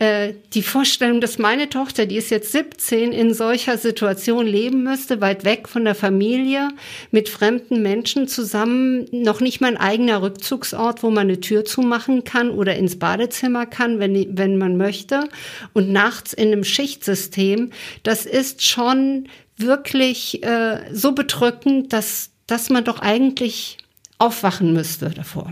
Äh, 0.00 0.34
die 0.54 0.62
Vorstellung, 0.62 1.20
dass 1.20 1.38
meine 1.38 1.68
Tochter, 1.70 2.06
die 2.06 2.16
ist 2.16 2.30
jetzt 2.30 2.50
17, 2.50 3.12
in 3.12 3.32
solcher 3.32 3.78
Situation 3.78 4.44
leben 4.44 4.82
müsste, 4.82 5.20
weit 5.20 5.44
weg 5.44 5.68
von 5.68 5.84
der 5.84 5.94
Familie, 5.94 6.70
mit 7.12 7.28
fremden 7.28 7.80
Menschen 7.80 8.26
zusammen, 8.26 9.06
noch 9.12 9.40
nicht 9.40 9.60
mal 9.60 9.68
ein 9.68 9.76
eigener 9.76 10.20
Rückzugsort, 10.20 11.04
wo 11.04 11.10
man 11.10 11.28
eine 11.28 11.38
Tür 11.38 11.64
zumachen 11.64 12.24
kann 12.24 12.50
oder 12.50 12.74
ins 12.74 12.98
Badezimmer 12.98 13.66
kann, 13.66 14.00
wenn, 14.00 14.36
wenn 14.36 14.58
man 14.58 14.76
möchte, 14.76 15.28
und 15.74 15.92
nachts 15.92 16.32
in 16.32 16.48
einem 16.48 16.64
Schichtsystem, 16.64 17.70
das 18.02 18.26
ist 18.26 18.68
schon 18.68 19.28
wirklich 19.56 20.42
äh, 20.42 20.80
so 20.92 21.12
bedrückend, 21.12 21.92
dass, 21.92 22.30
dass 22.46 22.70
man 22.70 22.84
doch 22.84 23.00
eigentlich 23.00 23.78
aufwachen 24.18 24.72
müsste 24.72 25.10
davor. 25.10 25.50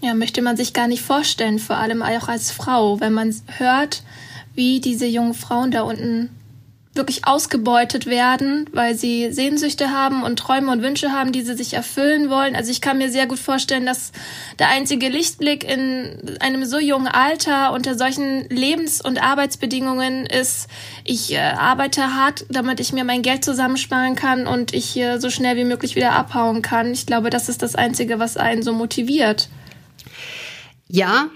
Ja, 0.00 0.14
möchte 0.14 0.42
man 0.42 0.56
sich 0.56 0.72
gar 0.72 0.86
nicht 0.86 1.02
vorstellen, 1.02 1.58
vor 1.58 1.76
allem 1.76 2.02
auch 2.02 2.28
als 2.28 2.50
Frau, 2.50 3.00
wenn 3.00 3.12
man 3.12 3.34
hört, 3.58 4.02
wie 4.54 4.80
diese 4.80 5.06
jungen 5.06 5.34
Frauen 5.34 5.70
da 5.70 5.82
unten 5.82 6.30
wirklich 6.94 7.26
ausgebeutet 7.26 8.06
werden, 8.06 8.66
weil 8.72 8.94
sie 8.94 9.32
Sehnsüchte 9.32 9.90
haben 9.90 10.22
und 10.22 10.38
Träume 10.38 10.70
und 10.70 10.82
Wünsche 10.82 11.10
haben, 11.10 11.32
die 11.32 11.42
sie 11.42 11.56
sich 11.56 11.74
erfüllen 11.74 12.30
wollen. 12.30 12.54
Also 12.54 12.70
ich 12.70 12.80
kann 12.80 12.98
mir 12.98 13.10
sehr 13.10 13.26
gut 13.26 13.40
vorstellen, 13.40 13.84
dass 13.84 14.12
der 14.58 14.68
einzige 14.68 15.08
Lichtblick 15.08 15.64
in 15.64 16.38
einem 16.40 16.64
so 16.64 16.78
jungen 16.78 17.08
Alter 17.08 17.72
unter 17.72 17.96
solchen 17.96 18.48
Lebens- 18.48 19.00
und 19.00 19.20
Arbeitsbedingungen 19.20 20.26
ist, 20.26 20.68
ich 21.02 21.32
äh, 21.32 21.38
arbeite 21.38 22.14
hart, 22.14 22.46
damit 22.48 22.78
ich 22.78 22.92
mir 22.92 23.04
mein 23.04 23.22
Geld 23.22 23.44
zusammensparen 23.44 24.14
kann 24.14 24.46
und 24.46 24.72
ich 24.72 24.84
hier 24.84 25.20
so 25.20 25.30
schnell 25.30 25.56
wie 25.56 25.64
möglich 25.64 25.96
wieder 25.96 26.12
abhauen 26.12 26.62
kann. 26.62 26.92
Ich 26.92 27.06
glaube, 27.06 27.30
das 27.30 27.48
ist 27.48 27.62
das 27.62 27.74
Einzige, 27.74 28.20
was 28.20 28.36
einen 28.36 28.62
so 28.62 28.72
motiviert. 28.72 29.48
Ja, 30.86 31.26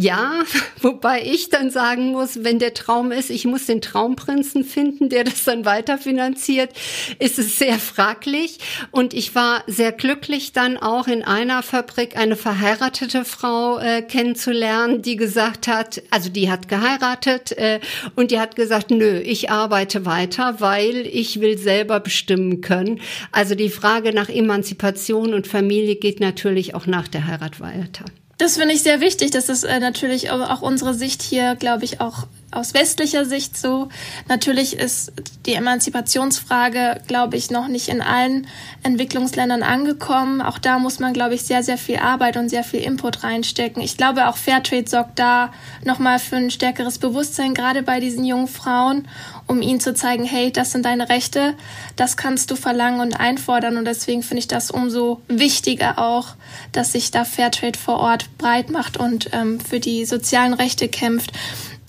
ja, 0.00 0.44
wobei 0.80 1.22
ich 1.24 1.50
dann 1.50 1.70
sagen 1.70 2.12
muss, 2.12 2.44
wenn 2.44 2.60
der 2.60 2.72
Traum 2.72 3.10
ist, 3.10 3.30
ich 3.30 3.44
muss 3.44 3.66
den 3.66 3.80
Traumprinzen 3.80 4.62
finden, 4.62 5.08
der 5.08 5.24
das 5.24 5.42
dann 5.42 5.64
weiterfinanziert, 5.64 6.70
ist 7.18 7.40
es 7.40 7.58
sehr 7.58 7.80
fraglich. 7.80 8.58
Und 8.92 9.12
ich 9.12 9.34
war 9.34 9.64
sehr 9.66 9.90
glücklich, 9.90 10.52
dann 10.52 10.76
auch 10.76 11.08
in 11.08 11.24
einer 11.24 11.64
Fabrik 11.64 12.16
eine 12.16 12.36
verheiratete 12.36 13.24
Frau 13.24 13.80
äh, 13.80 14.02
kennenzulernen, 14.02 15.02
die 15.02 15.16
gesagt 15.16 15.66
hat, 15.66 16.00
also 16.10 16.30
die 16.30 16.48
hat 16.48 16.68
geheiratet 16.68 17.50
äh, 17.58 17.80
und 18.14 18.30
die 18.30 18.38
hat 18.38 18.54
gesagt, 18.54 18.92
nö, 18.92 19.18
ich 19.18 19.50
arbeite 19.50 20.06
weiter, 20.06 20.60
weil 20.60 21.08
ich 21.08 21.40
will 21.40 21.58
selber 21.58 21.98
bestimmen 21.98 22.60
können. 22.60 23.00
Also 23.32 23.56
die 23.56 23.68
Frage 23.68 24.12
nach 24.12 24.28
Emanzipation 24.28 25.34
und 25.34 25.48
Familie 25.48 25.96
geht 25.96 26.20
natürlich 26.20 26.76
auch 26.76 26.86
nach 26.86 27.08
der 27.08 27.26
Heirat 27.26 27.58
weiter. 27.58 28.04
Das 28.38 28.56
finde 28.56 28.74
ich 28.74 28.82
sehr 28.82 29.00
wichtig. 29.00 29.32
Das 29.32 29.48
ist 29.48 29.64
äh, 29.64 29.80
natürlich 29.80 30.30
auch 30.30 30.62
unsere 30.62 30.94
Sicht 30.94 31.22
hier, 31.22 31.56
glaube 31.56 31.84
ich, 31.84 32.00
auch 32.00 32.26
aus 32.50 32.72
westlicher 32.72 33.24
Sicht 33.26 33.58
so. 33.58 33.88
Natürlich 34.28 34.78
ist 34.78 35.12
die 35.44 35.52
Emanzipationsfrage, 35.52 37.00
glaube 37.06 37.36
ich, 37.36 37.50
noch 37.50 37.68
nicht 37.68 37.88
in 37.88 38.00
allen 38.00 38.46
Entwicklungsländern 38.82 39.62
angekommen. 39.62 40.40
Auch 40.40 40.58
da 40.58 40.78
muss 40.78 40.98
man, 40.98 41.12
glaube 41.12 41.34
ich, 41.34 41.42
sehr, 41.42 41.62
sehr 41.62 41.76
viel 41.76 41.98
Arbeit 41.98 42.38
und 42.38 42.48
sehr 42.48 42.64
viel 42.64 42.80
Input 42.80 43.22
reinstecken. 43.22 43.82
Ich 43.82 43.98
glaube, 43.98 44.28
auch 44.28 44.36
Fairtrade 44.36 44.88
sorgt 44.88 45.18
da 45.18 45.52
nochmal 45.84 46.18
für 46.18 46.36
ein 46.36 46.50
stärkeres 46.50 46.98
Bewusstsein, 46.98 47.52
gerade 47.52 47.82
bei 47.82 48.00
diesen 48.00 48.24
jungen 48.24 48.48
Frauen, 48.48 49.06
um 49.46 49.60
ihnen 49.60 49.80
zu 49.80 49.92
zeigen, 49.92 50.24
hey, 50.24 50.50
das 50.50 50.72
sind 50.72 50.86
deine 50.86 51.10
Rechte, 51.10 51.54
das 51.96 52.16
kannst 52.16 52.50
du 52.50 52.56
verlangen 52.56 53.00
und 53.00 53.20
einfordern. 53.20 53.76
Und 53.76 53.84
deswegen 53.84 54.22
finde 54.22 54.40
ich 54.40 54.48
das 54.48 54.70
umso 54.70 55.20
wichtiger 55.28 55.98
auch, 55.98 56.28
dass 56.72 56.92
sich 56.92 57.10
da 57.10 57.24
Fairtrade 57.24 57.78
vor 57.78 57.98
Ort 57.98 58.38
breit 58.38 58.70
macht 58.70 58.96
und 58.96 59.30
ähm, 59.32 59.60
für 59.60 59.80
die 59.80 60.06
sozialen 60.06 60.54
Rechte 60.54 60.88
kämpft. 60.88 61.32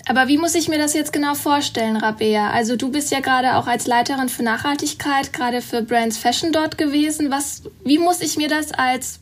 Aber 0.10 0.28
wie 0.28 0.40
muss 0.40 0.56
ich 0.56 0.68
mir 0.68 0.80
das 0.80 0.96
jetzt 0.96 1.14
genau 1.14 1.36
vorstellen, 1.36 1.96
Rabea? 1.96 2.50
Also 2.50 2.76
du 2.76 2.90
bist 2.90 3.12
ja 3.12 3.20
gerade 3.20 3.58
auch 3.58 3.68
als 3.68 3.86
Leiterin 3.86 4.28
für 4.28 4.42
Nachhaltigkeit, 4.42 5.32
gerade 5.34 5.62
für 5.62 5.84
Brands 5.84 6.18
Fashion 6.18 6.52
dort 6.52 6.80
gewesen. 6.80 7.30
Was, 7.30 7.62
wie 7.86 8.00
muss 8.00 8.20
ich 8.22 8.36
mir 8.36 8.48
das 8.48 8.72
als 8.72 9.20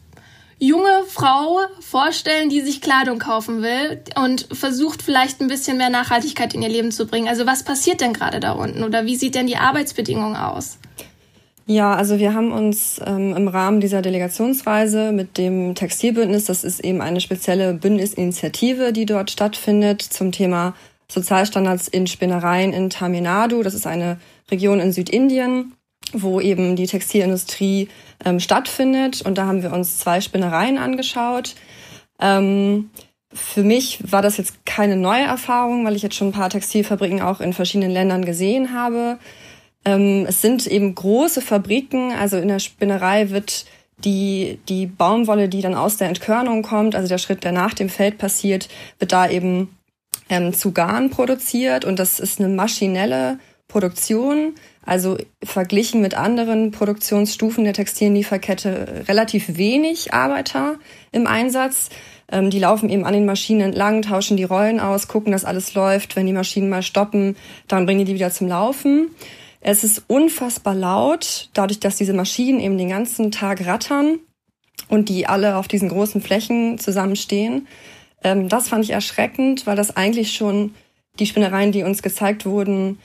junge 0.60 1.04
Frau 1.10 1.60
vorstellen, 1.82 2.48
die 2.48 2.62
sich 2.62 2.80
Kleidung 2.80 3.20
kaufen 3.20 3.62
will 3.62 4.02
und 4.16 4.48
versucht 4.54 5.02
vielleicht 5.02 5.42
ein 5.42 5.50
bisschen 5.50 5.76
mehr 5.76 5.90
Nachhaltigkeit 5.90 6.54
in 6.54 6.62
ihr 6.62 6.70
Leben 6.70 6.94
zu 6.94 7.06
bringen? 7.06 7.28
Also 7.28 7.46
was 7.46 7.64
passiert 7.64 8.00
denn 8.00 8.14
gerade 8.14 8.40
da 8.40 8.54
unten 8.54 8.86
oder 8.86 9.06
wie 9.06 9.18
sieht 9.18 9.36
denn 9.36 9.48
die 9.48 9.58
Arbeitsbedingungen 9.58 10.38
aus? 10.38 10.78
Ja, 11.70 11.94
also 11.96 12.18
wir 12.18 12.34
haben 12.34 12.54
uns 12.54 13.02
ähm, 13.06 13.36
im 13.36 13.50
Rahmen 13.50 13.82
dieser 13.82 14.02
Delegationsreise 14.02 15.12
mit 15.12 15.38
dem 15.38 15.76
Textilbündnis, 15.76 16.46
das 16.46 16.64
ist 16.64 16.80
eben 16.80 17.02
eine 17.02 17.20
spezielle 17.20 17.74
Bündnisinitiative, 17.74 18.94
die 18.94 19.06
dort 19.06 19.32
stattfindet, 19.32 20.02
zum 20.02 20.32
Thema 20.32 20.76
Sozialstandards 21.12 21.90
in 21.90 22.08
Spinnereien 22.08 22.72
in 22.72 22.90
Tamil 22.90 23.20
Nadu. 23.20 23.64
Das 23.64 23.74
ist 23.74 23.86
eine 23.86 24.18
Region 24.50 24.80
in 24.80 24.94
Südindien, 24.94 25.74
wo 26.14 26.40
eben 26.40 26.78
die 26.78 26.88
Textilindustrie 26.88 27.90
ähm, 28.24 28.40
stattfindet. 28.40 29.22
Und 29.24 29.38
da 29.38 29.46
haben 29.46 29.62
wir 29.62 29.74
uns 29.74 30.00
zwei 30.00 30.22
Spinnereien 30.22 30.78
angeschaut. 30.78 31.56
Ähm, 32.22 32.92
für 33.34 33.64
mich 33.64 34.00
war 34.10 34.22
das 34.22 34.38
jetzt 34.38 34.66
keine 34.66 34.96
neue 34.96 35.24
Erfahrung, 35.24 35.86
weil 35.86 35.98
ich 35.98 36.02
jetzt 36.02 36.16
schon 36.16 36.30
ein 36.30 36.34
paar 36.34 36.50
Textilfabriken 36.50 37.22
auch 37.22 37.42
in 37.42 37.52
verschiedenen 37.52 37.92
Ländern 37.92 38.24
gesehen 38.24 38.74
habe. 38.74 39.20
Ähm, 39.88 40.26
es 40.28 40.42
sind 40.42 40.68
eben 40.68 40.94
große 40.94 41.40
Fabriken, 41.40 42.12
also 42.12 42.36
in 42.36 42.50
der 42.50 42.60
Spinnerei 42.60 43.30
wird 43.30 43.66
die, 44.04 44.60
die 44.68 44.86
Baumwolle, 44.86 45.48
die 45.48 45.62
dann 45.62 45.76
aus 45.76 45.96
der 45.96 46.10
Entkörnung 46.10 46.62
kommt, 46.62 46.94
also 46.94 47.08
der 47.08 47.18
Schritt, 47.18 47.46
der 47.46 47.54
nach 47.54 47.74
dem 47.74 47.88
Feld 47.88 48.18
passiert, 48.18 48.68
wird 49.00 49.14
da 49.14 49.30
eben 49.30 49.78
ähm, 50.30 50.54
zu 50.54 50.74
Garn 50.74 51.10
produziert 51.10 51.86
und 51.86 52.00
das 52.00 52.20
ist 52.20 52.40
eine 52.40 52.50
maschinelle 52.50 53.40
Produktion, 53.70 54.56
also 54.86 55.18
verglichen 55.42 56.02
mit 56.02 56.16
anderen 56.16 56.72
Produktionsstufen 56.72 57.64
der 57.64 57.74
Textillieferkette 57.74 59.06
relativ 59.08 59.58
wenig 59.58 60.14
Arbeiter 60.14 60.76
im 61.14 61.28
Einsatz. 61.28 61.90
Ähm, 62.30 62.50
die 62.50 62.60
laufen 62.60 62.90
eben 62.90 63.06
an 63.06 63.14
den 63.14 63.26
Maschinen 63.26 63.62
entlang, 63.62 64.02
tauschen 64.02 64.36
die 64.36 64.44
Rollen 64.44 64.82
aus, 64.82 65.08
gucken, 65.08 65.32
dass 65.32 65.46
alles 65.46 65.76
läuft. 65.76 66.18
Wenn 66.18 66.26
die 66.26 66.34
Maschinen 66.34 66.70
mal 66.70 66.84
stoppen, 66.84 67.38
dann 67.70 67.86
bringen 67.86 68.00
die 68.00 68.06
die 68.06 68.16
wieder 68.16 68.32
zum 68.32 68.50
Laufen. 68.50 69.12
Es 69.62 69.84
ist 69.84 70.04
unfassbar 70.08 70.76
laut, 70.76 71.50
dadurch, 71.54 71.80
dass 71.80 71.98
diese 71.98 72.14
Maschinen 72.14 72.60
eben 72.60 72.78
den 72.78 72.90
ganzen 72.90 73.32
Tag 73.32 73.66
rattern 73.66 74.20
und 74.90 75.10
die 75.10 75.28
alle 75.28 75.58
auf 75.58 75.68
diesen 75.68 75.90
großen 75.90 76.22
Flächen 76.22 76.78
zusammenstehen. 76.78 77.68
Ähm, 78.24 78.50
das 78.50 78.70
fand 78.70 78.84
ich 78.84 78.92
erschreckend, 78.92 79.66
weil 79.66 79.76
das 79.76 79.96
eigentlich 79.98 80.34
schon 80.34 80.74
die 81.20 81.26
Spinnereien, 81.26 81.72
die 81.72 81.84
uns 81.84 82.02
gezeigt 82.02 82.46
wurden, 82.46 83.00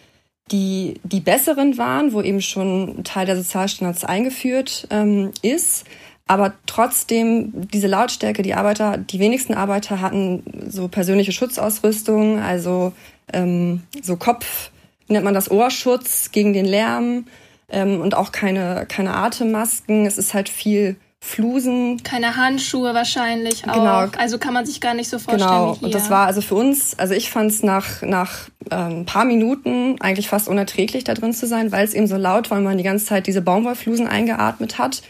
die, 0.51 1.01
die 1.05 1.21
besseren 1.21 1.79
waren, 1.79 2.13
wo 2.13 2.21
eben 2.21 2.43
schon 2.43 2.99
ein 2.99 3.05
Teil 3.05 3.27
der 3.27 3.37
Sozialstandards 3.37 4.05
eingeführt 4.05 4.87
ähm, 4.91 5.33
ist. 5.41 5.87
Aber 6.27 6.55
trotzdem, 6.67 7.53
diese 7.73 7.89
Lautstärke, 7.89 8.43
die 8.43 8.55
Arbeiter, 8.55 8.97
die 8.99 9.19
wenigsten 9.19 9.55
Arbeiter 9.55 10.01
hatten 10.01 10.43
so 10.69 10.89
persönliche 10.89 11.33
Schutzausrüstung, 11.33 12.39
also 12.39 12.93
ähm, 13.33 13.83
so 14.03 14.17
Kopf, 14.17 14.71
wie 15.07 15.13
nennt 15.13 15.25
man 15.25 15.35
das, 15.35 15.51
Ohrschutz 15.51 16.31
gegen 16.33 16.53
den 16.53 16.65
Lärm 16.65 17.27
ähm, 17.69 18.01
und 18.01 18.15
auch 18.15 18.33
keine, 18.33 18.87
keine 18.89 19.15
Atemmasken. 19.15 20.07
Es 20.07 20.19
ist 20.19 20.35
halt 20.35 20.49
viel 20.49 20.97
Flusen. 21.25 22.03
Keine 22.03 22.37
Handschuhe 22.37 22.95
wahrscheinlich 22.95 23.69
auch. 23.69 23.75
Genau. 23.75 24.07
Also 24.19 24.39
kann 24.39 24.53
man 24.53 24.67
sich 24.67 24.81
gar 24.81 24.93
nicht 24.93 25.09
so 25.09 25.21
vorstellen. 25.21 25.51
Genau. 25.51 25.79
Und 25.81 25.95
das 25.95 26.11
war 26.11 26.27
also 26.27 26.41
für 26.41 26.57
uns, 26.57 26.99
also 26.99 27.15
ich 27.15 27.31
fand 27.31 27.53
es 27.53 27.63
nach 27.63 28.03
nach 28.03 28.49
ähm, 28.73 29.07
paar 29.07 29.25
Minuten 29.25 30.01
eigentlich 30.01 30.29
fast 30.29 30.49
unerträglich 30.49 31.05
da 31.05 31.15
drin 31.15 31.33
zu 31.33 31.47
sein, 31.47 31.71
weil 31.71 31.85
es 31.85 31.95
eben 31.95 32.09
so 32.09 32.17
laut 32.17 32.51
war 32.51 32.59
und 32.59 32.65
man 32.65 32.77
die 32.77 32.83
ganze 32.83 33.07
Zeit 33.07 33.29
diese 33.29 33.41
Baumwollflusen 33.41 34.09
eingeatmet 34.09 34.79
hat. 34.79 35.03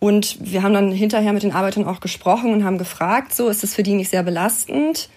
Und 0.00 0.36
wir 0.40 0.64
haben 0.64 0.74
dann 0.74 0.90
hinterher 0.90 1.32
mit 1.32 1.44
den 1.44 1.52
Arbeitern 1.52 1.86
auch 1.86 2.00
gesprochen 2.00 2.52
und 2.52 2.64
haben 2.64 2.78
gefragt, 2.78 3.32
so 3.32 3.48
ist 3.48 3.62
es 3.62 3.74
für 3.74 3.84
die 3.84 3.94
nicht 3.94 4.10
sehr 4.10 4.24
belastend 4.24 5.10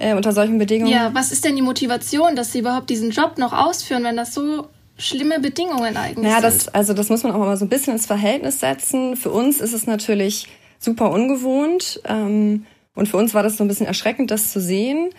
äh, 0.00 0.14
unter 0.14 0.32
solchen 0.32 0.58
Bedingungen? 0.58 0.90
Ja, 0.90 1.10
was 1.14 1.30
ist 1.30 1.44
denn 1.44 1.56
die 1.56 1.62
Motivation, 1.62 2.34
dass 2.34 2.52
sie 2.52 2.60
überhaupt 2.60 2.90
diesen 2.90 3.10
Job 3.10 3.38
noch 3.38 3.52
ausführen, 3.52 4.02
wenn 4.04 4.16
das 4.16 4.34
so 4.34 4.66
schlimme 4.96 5.40
Bedingungen 5.40 5.96
eigentlich 5.96 6.24
naja, 6.24 6.40
das, 6.40 6.68
also 6.68 6.92
das 6.92 7.08
muss 7.08 7.22
man 7.22 7.32
auch 7.32 7.38
mal 7.38 7.56
so 7.56 7.64
ein 7.64 7.68
bisschen 7.68 7.94
ins 7.94 8.06
Verhältnis 8.06 8.60
setzen. 8.60 9.16
Für 9.16 9.30
uns 9.30 9.60
ist 9.60 9.72
es 9.72 9.86
natürlich 9.86 10.48
super 10.78 11.10
ungewohnt 11.10 12.00
ähm, 12.06 12.66
und 12.94 13.08
für 13.08 13.16
uns 13.16 13.34
war 13.34 13.42
das 13.42 13.56
so 13.56 13.64
ein 13.64 13.68
bisschen 13.68 13.86
erschreckend, 13.86 14.30
das 14.30 14.52
zu 14.52 14.60
sehen. 14.60 15.10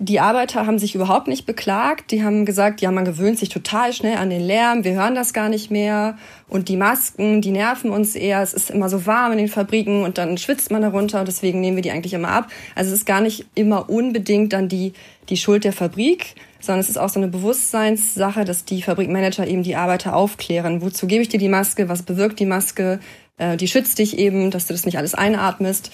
Die 0.00 0.20
Arbeiter 0.20 0.64
haben 0.64 0.78
sich 0.78 0.94
überhaupt 0.94 1.26
nicht 1.26 1.44
beklagt. 1.44 2.12
Die 2.12 2.22
haben 2.22 2.44
gesagt, 2.44 2.80
ja, 2.80 2.92
man 2.92 3.04
gewöhnt 3.04 3.36
sich 3.36 3.48
total 3.48 3.92
schnell 3.92 4.16
an 4.16 4.30
den 4.30 4.40
Lärm. 4.40 4.84
Wir 4.84 4.92
hören 4.92 5.16
das 5.16 5.32
gar 5.32 5.48
nicht 5.48 5.72
mehr. 5.72 6.16
Und 6.48 6.68
die 6.68 6.76
Masken, 6.76 7.40
die 7.40 7.50
nerven 7.50 7.90
uns 7.90 8.14
eher. 8.14 8.40
Es 8.40 8.54
ist 8.54 8.70
immer 8.70 8.88
so 8.88 9.06
warm 9.06 9.32
in 9.32 9.38
den 9.38 9.48
Fabriken 9.48 10.04
und 10.04 10.16
dann 10.16 10.38
schwitzt 10.38 10.70
man 10.70 10.82
darunter. 10.82 11.18
Und 11.18 11.26
deswegen 11.26 11.60
nehmen 11.60 11.76
wir 11.76 11.82
die 11.82 11.90
eigentlich 11.90 12.14
immer 12.14 12.28
ab. 12.28 12.48
Also 12.76 12.92
es 12.92 13.00
ist 13.00 13.06
gar 13.06 13.20
nicht 13.20 13.46
immer 13.56 13.90
unbedingt 13.90 14.52
dann 14.52 14.68
die, 14.68 14.92
die 15.30 15.36
Schuld 15.36 15.64
der 15.64 15.72
Fabrik, 15.72 16.36
sondern 16.60 16.80
es 16.80 16.90
ist 16.90 16.98
auch 16.98 17.08
so 17.08 17.18
eine 17.18 17.28
Bewusstseinssache, 17.28 18.44
dass 18.44 18.64
die 18.64 18.82
Fabrikmanager 18.82 19.48
eben 19.48 19.64
die 19.64 19.74
Arbeiter 19.74 20.14
aufklären. 20.14 20.80
Wozu 20.80 21.08
gebe 21.08 21.22
ich 21.22 21.28
dir 21.28 21.38
die 21.38 21.48
Maske? 21.48 21.88
Was 21.88 22.04
bewirkt 22.04 22.38
die 22.38 22.46
Maske? 22.46 23.00
Äh, 23.38 23.56
die 23.56 23.68
schützt 23.68 23.98
dich 23.98 24.16
eben, 24.18 24.50
dass 24.52 24.66
du 24.66 24.74
das 24.74 24.84
nicht 24.84 24.98
alles 24.98 25.14
einatmest. 25.14 25.90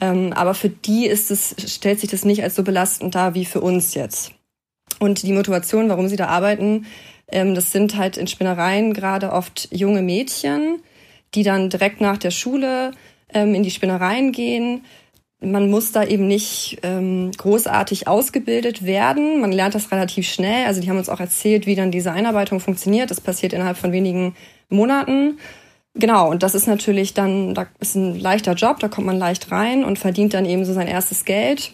Ähm, 0.00 0.32
aber 0.32 0.54
für 0.54 0.68
die 0.68 1.06
ist 1.06 1.30
es, 1.30 1.56
stellt 1.66 2.00
sich 2.00 2.10
das 2.10 2.24
nicht 2.24 2.42
als 2.42 2.54
so 2.54 2.62
belastend 2.62 3.14
dar 3.14 3.34
wie 3.34 3.44
für 3.44 3.60
uns 3.60 3.94
jetzt. 3.94 4.32
Und 5.00 5.22
die 5.22 5.32
Motivation, 5.32 5.88
warum 5.88 6.08
sie 6.08 6.16
da 6.16 6.26
arbeiten, 6.26 6.86
ähm, 7.28 7.54
das 7.54 7.72
sind 7.72 7.96
halt 7.96 8.16
in 8.16 8.26
Spinnereien 8.26 8.94
gerade 8.94 9.32
oft 9.32 9.68
junge 9.70 10.02
Mädchen, 10.02 10.80
die 11.34 11.42
dann 11.42 11.70
direkt 11.70 12.00
nach 12.00 12.16
der 12.16 12.30
Schule 12.30 12.92
ähm, 13.32 13.54
in 13.54 13.62
die 13.62 13.70
Spinnereien 13.70 14.32
gehen, 14.32 14.84
man 15.40 15.70
muss 15.70 15.92
da 15.92 16.02
eben 16.02 16.26
nicht 16.26 16.78
großartig 16.82 18.08
ausgebildet 18.08 18.84
werden. 18.84 19.40
Man 19.40 19.52
lernt 19.52 19.76
das 19.76 19.92
relativ 19.92 20.26
schnell. 20.26 20.66
Also 20.66 20.80
die 20.80 20.90
haben 20.90 20.98
uns 20.98 21.08
auch 21.08 21.20
erzählt, 21.20 21.64
wie 21.64 21.76
dann 21.76 21.92
diese 21.92 22.10
Einarbeitung 22.10 22.58
funktioniert. 22.58 23.12
Das 23.12 23.20
passiert 23.20 23.52
innerhalb 23.52 23.76
von 23.76 23.92
wenigen 23.92 24.34
Monaten. 24.68 25.38
Genau, 25.94 26.30
und 26.30 26.42
das 26.42 26.54
ist 26.54 26.66
natürlich 26.66 27.14
dann, 27.14 27.54
da 27.54 27.66
ist 27.80 27.96
ein 27.96 28.18
leichter 28.18 28.54
Job, 28.54 28.78
da 28.80 28.88
kommt 28.88 29.06
man 29.06 29.18
leicht 29.18 29.50
rein 29.50 29.84
und 29.84 29.98
verdient 29.98 30.34
dann 30.34 30.44
eben 30.44 30.64
so 30.64 30.72
sein 30.72 30.86
erstes 30.86 31.24
Geld. 31.24 31.72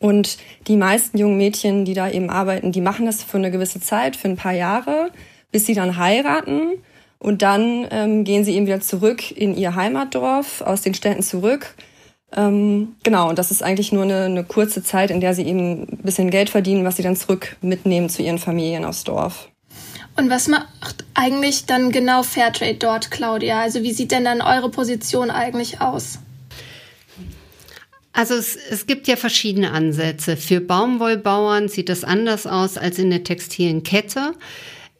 Und 0.00 0.38
die 0.66 0.76
meisten 0.76 1.18
jungen 1.18 1.36
Mädchen, 1.36 1.84
die 1.84 1.94
da 1.94 2.10
eben 2.10 2.30
arbeiten, 2.30 2.72
die 2.72 2.80
machen 2.80 3.06
das 3.06 3.22
für 3.22 3.36
eine 3.36 3.50
gewisse 3.50 3.80
Zeit, 3.80 4.16
für 4.16 4.28
ein 4.28 4.36
paar 4.36 4.54
Jahre, 4.54 5.10
bis 5.52 5.66
sie 5.66 5.74
dann 5.74 5.98
heiraten. 5.98 6.82
Und 7.18 7.42
dann 7.42 7.86
ähm, 7.90 8.24
gehen 8.24 8.44
sie 8.44 8.54
eben 8.54 8.66
wieder 8.66 8.80
zurück 8.80 9.30
in 9.30 9.56
ihr 9.56 9.74
Heimatdorf, 9.74 10.62
aus 10.62 10.82
den 10.82 10.94
Städten 10.94 11.22
zurück 11.22 11.74
ähm, 12.36 12.96
genau, 13.04 13.28
und 13.28 13.38
das 13.38 13.50
ist 13.50 13.62
eigentlich 13.62 13.92
nur 13.92 14.02
eine, 14.02 14.24
eine 14.24 14.44
kurze 14.44 14.82
Zeit, 14.82 15.10
in 15.10 15.20
der 15.20 15.34
sie 15.34 15.46
eben 15.46 15.82
ein 15.82 15.98
bisschen 16.02 16.30
Geld 16.30 16.50
verdienen, 16.50 16.84
was 16.84 16.96
sie 16.96 17.02
dann 17.02 17.16
zurück 17.16 17.56
mitnehmen 17.60 18.08
zu 18.08 18.22
ihren 18.22 18.38
Familien 18.38 18.84
aufs 18.84 19.04
Dorf. 19.04 19.50
Und 20.16 20.30
was 20.30 20.48
macht 20.48 21.04
eigentlich 21.14 21.66
dann 21.66 21.90
genau 21.90 22.22
Fairtrade 22.22 22.74
dort, 22.74 23.10
Claudia? 23.10 23.60
Also 23.60 23.82
wie 23.82 23.92
sieht 23.92 24.12
denn 24.12 24.24
dann 24.24 24.40
eure 24.40 24.70
Position 24.70 25.30
eigentlich 25.30 25.80
aus? 25.80 26.18
Also 28.12 28.34
es, 28.34 28.56
es 28.56 28.86
gibt 28.86 29.08
ja 29.08 29.16
verschiedene 29.16 29.72
Ansätze. 29.72 30.36
Für 30.36 30.60
Baumwollbauern 30.60 31.68
sieht 31.68 31.88
das 31.88 32.04
anders 32.04 32.46
aus 32.46 32.78
als 32.78 32.98
in 33.00 33.10
der 33.10 33.24
textilen 33.24 33.82
Kette. 33.82 34.34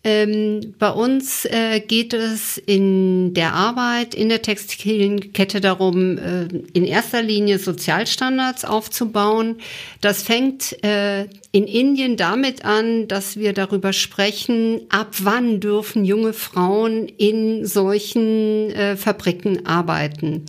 Ähm, 0.06 0.74
bei 0.78 0.90
uns 0.90 1.46
äh, 1.46 1.80
geht 1.80 2.12
es 2.12 2.58
in 2.58 3.32
der 3.32 3.54
Arbeit 3.54 4.14
in 4.14 4.28
der 4.28 4.42
Textilkette 4.42 5.62
darum, 5.62 6.18
äh, 6.18 6.44
in 6.74 6.84
erster 6.84 7.22
Linie 7.22 7.58
Sozialstandards 7.58 8.66
aufzubauen. 8.66 9.56
Das 10.02 10.22
fängt 10.22 10.84
äh, 10.84 11.26
in 11.54 11.68
Indien 11.68 12.16
damit 12.16 12.64
an, 12.64 13.06
dass 13.06 13.36
wir 13.36 13.52
darüber 13.52 13.92
sprechen, 13.92 14.80
ab 14.88 15.14
wann 15.22 15.60
dürfen 15.60 16.04
junge 16.04 16.32
Frauen 16.32 17.06
in 17.06 17.64
solchen 17.64 18.70
äh, 18.72 18.96
Fabriken 18.96 19.64
arbeiten. 19.64 20.46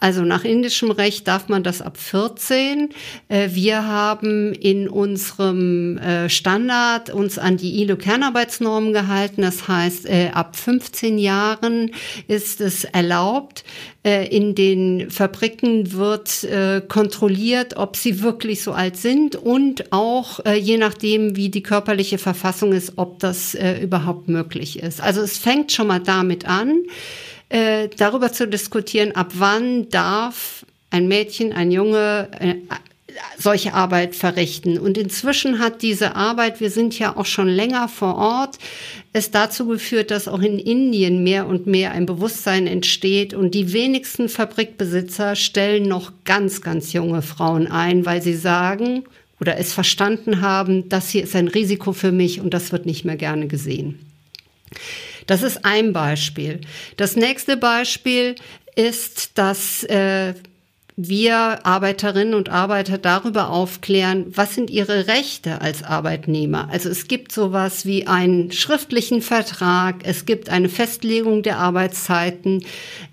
Also 0.00 0.22
nach 0.22 0.42
indischem 0.42 0.90
Recht 0.90 1.28
darf 1.28 1.48
man 1.48 1.62
das 1.62 1.80
ab 1.80 1.96
14. 1.96 2.88
Äh, 3.28 3.50
wir 3.52 3.86
haben 3.86 4.52
in 4.52 4.88
unserem 4.88 5.96
äh, 5.98 6.28
Standard 6.28 7.10
uns 7.10 7.38
an 7.38 7.56
die 7.56 7.80
ILO-Kernarbeitsnormen 7.82 8.92
gehalten. 8.92 9.42
Das 9.42 9.68
heißt, 9.68 10.06
äh, 10.06 10.30
ab 10.34 10.56
15 10.56 11.18
Jahren 11.18 11.92
ist 12.26 12.60
es 12.60 12.82
erlaubt, 12.82 13.62
in 14.30 14.54
den 14.54 15.10
Fabriken 15.10 15.92
wird 15.92 16.44
äh, 16.44 16.80
kontrolliert, 16.86 17.76
ob 17.76 17.96
sie 17.96 18.22
wirklich 18.22 18.62
so 18.62 18.72
alt 18.72 18.96
sind 18.96 19.36
und 19.36 19.92
auch 19.92 20.44
äh, 20.44 20.54
je 20.54 20.76
nachdem, 20.78 21.36
wie 21.36 21.48
die 21.48 21.62
körperliche 21.62 22.18
Verfassung 22.18 22.72
ist, 22.72 22.94
ob 22.96 23.18
das 23.18 23.56
überhaupt 23.82 24.28
möglich 24.28 24.80
ist. 24.82 25.00
Also 25.00 25.20
es 25.20 25.38
fängt 25.38 25.72
schon 25.72 25.86
mal 25.88 26.00
damit 26.00 26.46
an, 26.46 26.82
darüber 27.96 28.32
zu 28.32 28.46
diskutieren, 28.46 29.12
ab 29.16 29.32
wann 29.34 29.88
darf 29.88 30.66
ein 30.90 31.08
Mädchen, 31.08 31.52
ein 31.52 31.70
Junge 31.70 32.28
solche 33.38 33.74
Arbeit 33.74 34.14
verrichten. 34.14 34.78
Und 34.78 34.98
inzwischen 34.98 35.58
hat 35.58 35.82
diese 35.82 36.16
Arbeit, 36.16 36.60
wir 36.60 36.70
sind 36.70 36.98
ja 36.98 37.16
auch 37.16 37.26
schon 37.26 37.48
länger 37.48 37.88
vor 37.88 38.16
Ort, 38.16 38.58
es 39.12 39.30
dazu 39.30 39.66
geführt, 39.66 40.10
dass 40.10 40.28
auch 40.28 40.40
in 40.40 40.58
Indien 40.58 41.22
mehr 41.22 41.46
und 41.46 41.66
mehr 41.66 41.92
ein 41.92 42.06
Bewusstsein 42.06 42.66
entsteht. 42.66 43.34
Und 43.34 43.54
die 43.54 43.72
wenigsten 43.72 44.28
Fabrikbesitzer 44.28 45.36
stellen 45.36 45.88
noch 45.88 46.12
ganz, 46.24 46.60
ganz 46.60 46.92
junge 46.92 47.22
Frauen 47.22 47.66
ein, 47.66 48.06
weil 48.06 48.22
sie 48.22 48.36
sagen 48.36 49.04
oder 49.40 49.56
es 49.56 49.72
verstanden 49.72 50.40
haben, 50.40 50.88
das 50.88 51.10
hier 51.10 51.22
ist 51.22 51.36
ein 51.36 51.48
Risiko 51.48 51.92
für 51.92 52.12
mich 52.12 52.40
und 52.40 52.54
das 52.54 52.72
wird 52.72 52.86
nicht 52.86 53.04
mehr 53.04 53.16
gerne 53.16 53.46
gesehen. 53.46 54.00
Das 55.26 55.42
ist 55.42 55.64
ein 55.64 55.92
Beispiel. 55.92 56.60
Das 56.96 57.14
nächste 57.14 57.56
Beispiel 57.56 58.34
ist, 58.74 59.36
dass 59.38 59.84
äh, 59.84 60.34
wir 61.00 61.64
Arbeiterinnen 61.64 62.34
und 62.34 62.48
Arbeiter 62.48 62.98
darüber 62.98 63.50
aufklären, 63.50 64.26
was 64.34 64.56
sind 64.56 64.68
ihre 64.68 65.06
Rechte 65.06 65.60
als 65.60 65.84
Arbeitnehmer. 65.84 66.68
Also 66.72 66.88
es 66.88 67.06
gibt 67.06 67.30
sowas 67.30 67.86
wie 67.86 68.08
einen 68.08 68.50
schriftlichen 68.50 69.22
Vertrag, 69.22 70.00
es 70.02 70.26
gibt 70.26 70.48
eine 70.48 70.68
Festlegung 70.68 71.44
der 71.44 71.58
Arbeitszeiten, 71.58 72.64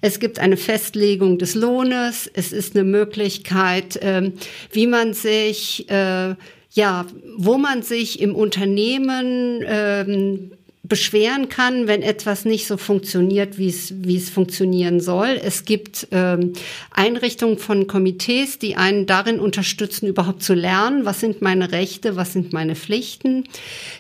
es 0.02 0.20
gibt 0.20 0.40
eine 0.40 0.58
Festlegung 0.58 1.38
des 1.38 1.54
Lohnes, 1.54 2.28
es 2.34 2.52
ist 2.52 2.76
eine 2.76 2.86
Möglichkeit, 2.86 4.00
ähm, 4.02 4.34
wie 4.72 4.88
man 4.88 5.14
sich 5.14 5.88
äh, 5.88 6.34
ja, 6.72 7.06
wo 7.38 7.58
man 7.58 7.84
sich 7.84 8.20
im 8.20 8.36
Unternehmen 8.36 9.64
ähm, 9.66 10.52
beschweren 10.88 11.50
kann, 11.50 11.88
wenn 11.88 12.02
etwas 12.02 12.46
nicht 12.46 12.68
so 12.68 12.78
funktioniert, 12.78 13.58
wie 13.58 13.70
es, 13.70 13.94
wie 14.04 14.18
es 14.18 14.30
funktionieren 14.30 15.00
soll. 15.00 15.40
Es 15.42 15.66
gibt 15.66 16.08
ähm, 16.12 16.54
Einrichtungen 16.92 17.58
von 17.58 17.88
Komitees, 17.88 18.60
die 18.60 18.76
einen 18.76 19.06
darin 19.06 19.40
unterstützen, 19.40 20.08
überhaupt 20.08 20.44
zu 20.44 20.54
lernen, 20.54 21.06
was 21.06 21.20
sind 21.20 21.42
meine 21.42 21.72
Rechte, 21.72 22.16
was 22.16 22.34
sind 22.34 22.54
meine 22.54 22.76
Pflichten. 22.76 23.46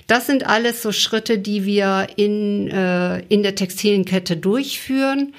Das 0.07 0.27
sind 0.27 0.45
alles 0.45 0.81
so 0.81 0.91
Schritte, 0.91 1.39
die 1.39 1.65
wir 1.65 2.07
in, 2.17 2.69
äh, 2.69 3.19
in 3.29 3.41
der 3.41 3.55
Textilienkette 3.55 4.37
durchführen. 4.37 5.33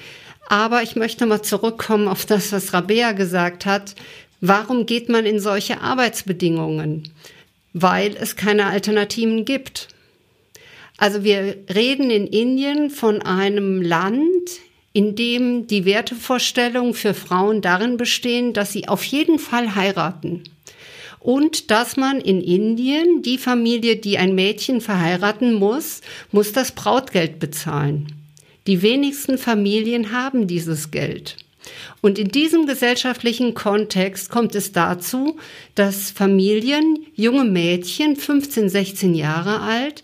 Aber 0.49 0.83
ich 0.83 0.95
möchte 0.95 1.25
mal 1.25 1.41
zurückkommen 1.41 2.07
auf 2.07 2.25
das, 2.25 2.51
was 2.51 2.73
Rabea 2.73 3.13
gesagt 3.13 3.65
hat. 3.65 3.95
Warum 4.41 4.85
geht 4.85 5.09
man 5.09 5.25
in 5.25 5.39
solche 5.39 5.81
Arbeitsbedingungen? 5.81 7.09
Weil 7.73 8.15
es 8.19 8.35
keine 8.35 8.65
Alternativen 8.65 9.45
gibt. 9.45 9.89
Also 10.97 11.23
wir 11.23 11.55
reden 11.73 12.09
in 12.09 12.25
Indien 12.27 12.89
von 12.89 13.21
einem 13.21 13.81
Land, 13.81 14.49
in 14.93 15.15
dem 15.15 15.67
die 15.67 15.85
Wertevorstellungen 15.85 16.95
für 16.95 17.13
Frauen 17.13 17.61
darin 17.61 17.97
bestehen, 17.97 18.53
dass 18.53 18.73
sie 18.73 18.87
auf 18.87 19.03
jeden 19.03 19.37
Fall 19.37 19.75
heiraten. 19.75 20.43
Und 21.19 21.69
dass 21.71 21.97
man 21.97 22.19
in 22.19 22.41
Indien, 22.41 23.21
die 23.21 23.37
Familie, 23.37 23.97
die 23.97 24.17
ein 24.17 24.33
Mädchen 24.33 24.81
verheiraten 24.81 25.53
muss, 25.53 26.01
muss 26.31 26.51
das 26.51 26.71
Brautgeld 26.71 27.39
bezahlen. 27.39 28.13
Die 28.65 28.81
wenigsten 28.81 29.37
Familien 29.37 30.11
haben 30.11 30.47
dieses 30.47 30.89
Geld. 30.89 31.37
Und 32.01 32.19
in 32.19 32.29
diesem 32.29 32.65
gesellschaftlichen 32.65 33.53
Kontext 33.53 34.29
kommt 34.29 34.55
es 34.55 34.71
dazu, 34.71 35.37
dass 35.75 36.11
Familien, 36.11 37.05
junge 37.15 37.43
Mädchen, 37.43 38.15
15, 38.15 38.69
16 38.69 39.13
Jahre 39.13 39.61
alt, 39.61 40.03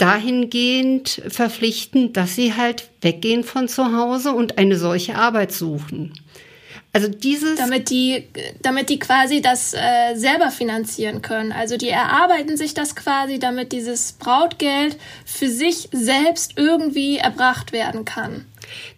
dahingehend 0.00 1.22
verpflichten, 1.28 2.12
dass 2.12 2.34
sie 2.34 2.54
halt 2.54 2.88
weggehen 3.02 3.44
von 3.44 3.68
zu 3.68 3.96
Hause 3.96 4.32
und 4.32 4.58
eine 4.58 4.76
solche 4.76 5.14
Arbeit 5.14 5.52
suchen. 5.52 6.14
Also 6.92 7.06
dieses. 7.06 7.56
Damit 7.56 7.90
die, 7.90 8.24
damit 8.62 8.88
die 8.88 8.98
quasi 8.98 9.40
das 9.40 9.74
äh, 9.74 10.14
selber 10.16 10.50
finanzieren 10.50 11.22
können. 11.22 11.52
Also 11.52 11.76
die 11.76 11.88
erarbeiten 11.88 12.56
sich 12.56 12.74
das 12.74 12.96
quasi, 12.96 13.38
damit 13.38 13.72
dieses 13.72 14.12
Brautgeld 14.12 14.96
für 15.24 15.48
sich 15.48 15.88
selbst 15.92 16.54
irgendwie 16.56 17.18
erbracht 17.18 17.72
werden 17.72 18.04
kann. 18.04 18.46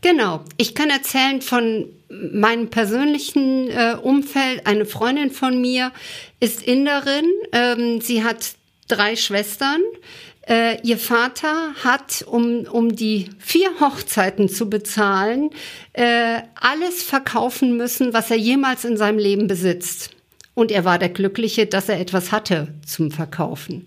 Genau. 0.00 0.40
Ich 0.56 0.74
kann 0.74 0.88
erzählen 0.88 1.42
von 1.42 1.86
meinem 2.08 2.70
persönlichen 2.70 3.68
äh, 3.68 3.96
Umfeld. 4.00 4.66
Eine 4.66 4.86
Freundin 4.86 5.30
von 5.30 5.60
mir 5.60 5.92
ist 6.40 6.62
Inderin. 6.62 7.26
Ähm, 7.52 8.00
sie 8.00 8.24
hat 8.24 8.52
drei 8.88 9.16
Schwestern. 9.16 9.80
Äh, 10.48 10.80
ihr 10.82 10.98
Vater 10.98 11.72
hat, 11.84 12.24
um, 12.26 12.66
um 12.70 12.96
die 12.96 13.30
vier 13.38 13.70
Hochzeiten 13.78 14.48
zu 14.48 14.68
bezahlen, 14.68 15.50
äh, 15.92 16.40
alles 16.54 17.02
verkaufen 17.02 17.76
müssen, 17.76 18.12
was 18.12 18.30
er 18.30 18.38
jemals 18.38 18.84
in 18.84 18.96
seinem 18.96 19.18
Leben 19.18 19.46
besitzt. 19.46 20.10
Und 20.54 20.70
er 20.70 20.84
war 20.84 20.98
der 20.98 21.08
Glückliche, 21.08 21.66
dass 21.66 21.88
er 21.88 22.00
etwas 22.00 22.32
hatte 22.32 22.74
zum 22.84 23.10
Verkaufen. 23.10 23.86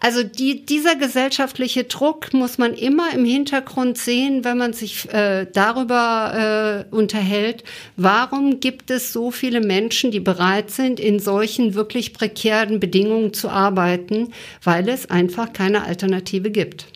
Also 0.00 0.22
die, 0.22 0.64
dieser 0.64 0.94
gesellschaftliche 0.94 1.84
Druck 1.84 2.32
muss 2.32 2.56
man 2.56 2.74
immer 2.74 3.12
im 3.12 3.24
Hintergrund 3.24 3.98
sehen, 3.98 4.44
wenn 4.44 4.56
man 4.56 4.72
sich 4.72 5.12
äh, 5.12 5.46
darüber 5.52 6.86
äh, 6.90 6.94
unterhält, 6.94 7.64
warum 7.96 8.60
gibt 8.60 8.92
es 8.92 9.12
so 9.12 9.32
viele 9.32 9.60
Menschen, 9.60 10.12
die 10.12 10.20
bereit 10.20 10.70
sind, 10.70 11.00
in 11.00 11.18
solchen 11.18 11.74
wirklich 11.74 12.12
prekären 12.12 12.78
Bedingungen 12.78 13.34
zu 13.34 13.48
arbeiten, 13.48 14.32
weil 14.62 14.88
es 14.88 15.10
einfach 15.10 15.52
keine 15.52 15.82
Alternative 15.82 16.50
gibt. 16.50 16.86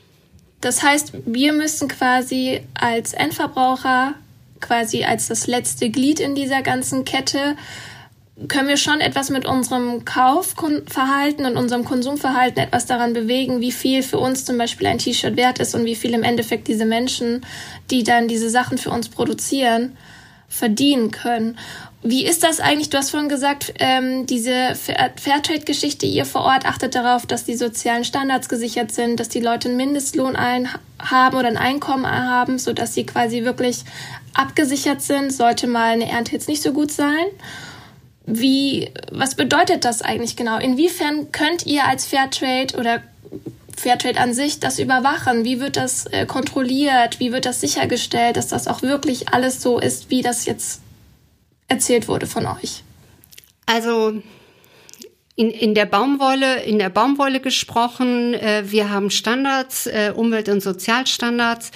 Das 0.61 0.85
heißt, 0.85 1.13
wir 1.27 1.53
müssen 1.53 1.89
quasi 1.89 2.61
als 2.75 3.15
Endverbraucher, 3.15 4.15
quasi 4.61 5.03
als 5.03 5.27
das 5.27 5.49
letzte 5.49 5.91
Glied 5.91 6.21
in 6.21 6.37
dieser 6.37 6.63
ganzen 6.63 7.05
Kette, 7.05 7.57
können 8.49 8.69
wir 8.69 8.79
schon 8.79 9.01
etwas 9.01 9.29
mit 9.29 9.45
unserem 9.45 10.05
Kaufverhalten 10.05 11.45
und 11.45 11.57
unserem 11.57 11.85
Konsumverhalten 11.85 12.63
etwas 12.63 12.87
daran 12.87 13.13
bewegen, 13.13 13.61
wie 13.61 13.73
viel 13.73 14.03
für 14.03 14.19
uns 14.19 14.45
zum 14.45 14.57
Beispiel 14.57 14.87
ein 14.87 14.99
T-Shirt 14.99 15.37
wert 15.37 15.59
ist 15.59 15.75
und 15.75 15.85
wie 15.85 15.95
viel 15.95 16.15
im 16.15 16.23
Endeffekt 16.23 16.67
diese 16.67 16.87
Menschen, 16.87 17.45
die 17.91 18.05
dann 18.05 18.29
diese 18.29 18.49
Sachen 18.49 18.79
für 18.79 18.91
uns 18.91 19.11
produzieren, 19.11 19.97
verdienen 20.49 21.11
können. 21.11 21.59
Wie 22.03 22.25
ist 22.25 22.43
das 22.43 22.59
eigentlich? 22.59 22.91
Du 22.91 22.99
hast 22.99 23.11
vorhin 23.11 23.29
gesagt, 23.29 23.75
ähm, 23.79 24.27
diese 24.27 24.75
Fairtrade-Geschichte, 24.75 26.05
ihr 26.07 26.25
vor 26.25 26.41
Ort 26.41 26.67
achtet 26.67 26.97
darauf, 26.97 27.27
dass 27.27 27.45
die 27.45 27.55
sozialen 27.55 28.05
Standards 28.05 28.49
gesichert 28.49 28.91
sind, 28.91 29.21
dass 29.21 29.29
die 29.29 29.41
Leute 29.41 29.69
einen 29.69 29.77
Mindestlohn 29.77 30.35
ein 30.35 30.69
haben 30.99 31.37
oder 31.37 31.49
ein 31.49 31.57
Einkommen 31.57 32.07
haben, 32.07 32.59
sodass 32.59 32.95
sie 32.95 33.07
quasi 33.07 33.45
wirklich 33.45 33.85
abgesichert 34.35 35.01
sind, 35.01 35.33
sollte 35.33 35.69
mal 35.69 35.93
eine 35.93 36.11
Ernte 36.11 36.33
jetzt 36.33 36.49
nicht 36.49 36.63
so 36.63 36.73
gut 36.73 36.91
sein. 36.91 37.27
Wie, 38.25 38.91
was 39.11 39.35
bedeutet 39.35 39.85
das 39.85 40.03
eigentlich 40.03 40.37
genau? 40.37 40.59
Inwiefern 40.59 41.33
könnt 41.33 41.67
ihr 41.67 41.85
als 41.87 42.07
Fairtrade 42.07 42.77
oder 42.79 43.03
Fairtrade 43.77 44.21
an 44.21 44.33
sich 44.35 44.61
das 44.61 44.79
überwachen? 44.79 45.45
Wie 45.45 45.61
wird 45.61 45.77
das 45.77 46.07
äh, 46.07 46.27
kontrolliert? 46.27 47.19
Wie 47.19 47.33
wird 47.33 47.47
das 47.47 47.61
sichergestellt, 47.61 48.37
dass 48.37 48.49
das 48.49 48.69
auch 48.69 48.83
wirklich 48.83 49.31
alles 49.31 49.61
so 49.61 49.79
ist, 49.79 50.11
wie 50.11 50.23
das 50.23 50.47
jetzt 50.47 50.83
erzählt 51.69 52.07
wurde 52.07 52.27
von 52.27 52.47
euch? 52.47 52.85
Also 53.67 54.23
in, 55.43 55.51
in 55.51 55.75
der 55.75 55.87
Baumwolle, 55.87 56.63
in 56.63 56.79
der 56.79 56.89
Baumwolle 56.89 57.41
gesprochen. 57.41 58.35
Äh, 58.35 58.63
wir 58.67 58.91
haben 58.91 59.11
Standards, 59.11 59.89
äh, 59.89 60.13
Umwelt- 60.15 60.49
und 60.49 60.63
Sozialstandards, 60.63 61.73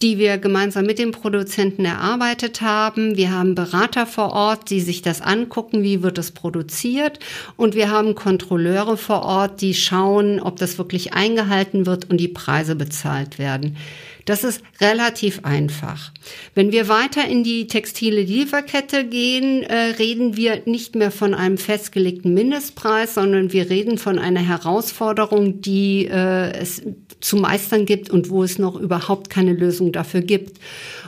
die 0.00 0.16
wir 0.16 0.38
gemeinsam 0.38 0.86
mit 0.86 0.98
den 0.98 1.10
Produzenten 1.10 1.84
erarbeitet 1.84 2.62
haben. 2.62 3.18
Wir 3.18 3.32
haben 3.32 3.54
Berater 3.54 4.06
vor 4.06 4.32
Ort, 4.32 4.70
die 4.70 4.80
sich 4.80 5.02
das 5.02 5.20
angucken, 5.20 5.82
wie 5.82 6.02
wird 6.02 6.16
es 6.16 6.30
produziert. 6.30 7.18
Und 7.56 7.74
wir 7.74 7.90
haben 7.90 8.14
Kontrolleure 8.14 8.96
vor 8.96 9.22
Ort, 9.22 9.60
die 9.60 9.74
schauen, 9.74 10.40
ob 10.40 10.56
das 10.56 10.78
wirklich 10.78 11.12
eingehalten 11.12 11.84
wird 11.84 12.08
und 12.08 12.16
die 12.16 12.28
Preise 12.28 12.74
bezahlt 12.74 13.38
werden. 13.38 13.76
Das 14.24 14.44
ist 14.44 14.62
relativ 14.80 15.44
einfach. 15.44 16.12
Wenn 16.54 16.72
wir 16.72 16.88
weiter 16.88 17.26
in 17.26 17.44
die 17.44 17.66
textile 17.66 18.22
Lieferkette 18.22 19.04
gehen, 19.04 19.62
äh, 19.62 19.74
reden 19.98 20.36
wir 20.36 20.62
nicht 20.66 20.94
mehr 20.94 21.10
von 21.10 21.34
einem 21.34 21.58
festgelegten 21.58 22.34
Mindestpreis, 22.34 23.14
sondern 23.14 23.52
wir 23.52 23.70
reden 23.70 23.98
von 23.98 24.18
einer 24.18 24.40
Herausforderung, 24.40 25.60
die 25.60 26.06
äh, 26.06 26.52
es 26.52 26.82
zu 27.20 27.36
meistern 27.36 27.86
gibt 27.86 28.10
und 28.10 28.30
wo 28.30 28.42
es 28.42 28.58
noch 28.58 28.78
überhaupt 28.78 29.30
keine 29.30 29.52
Lösung 29.52 29.92
dafür 29.92 30.20
gibt. 30.20 30.58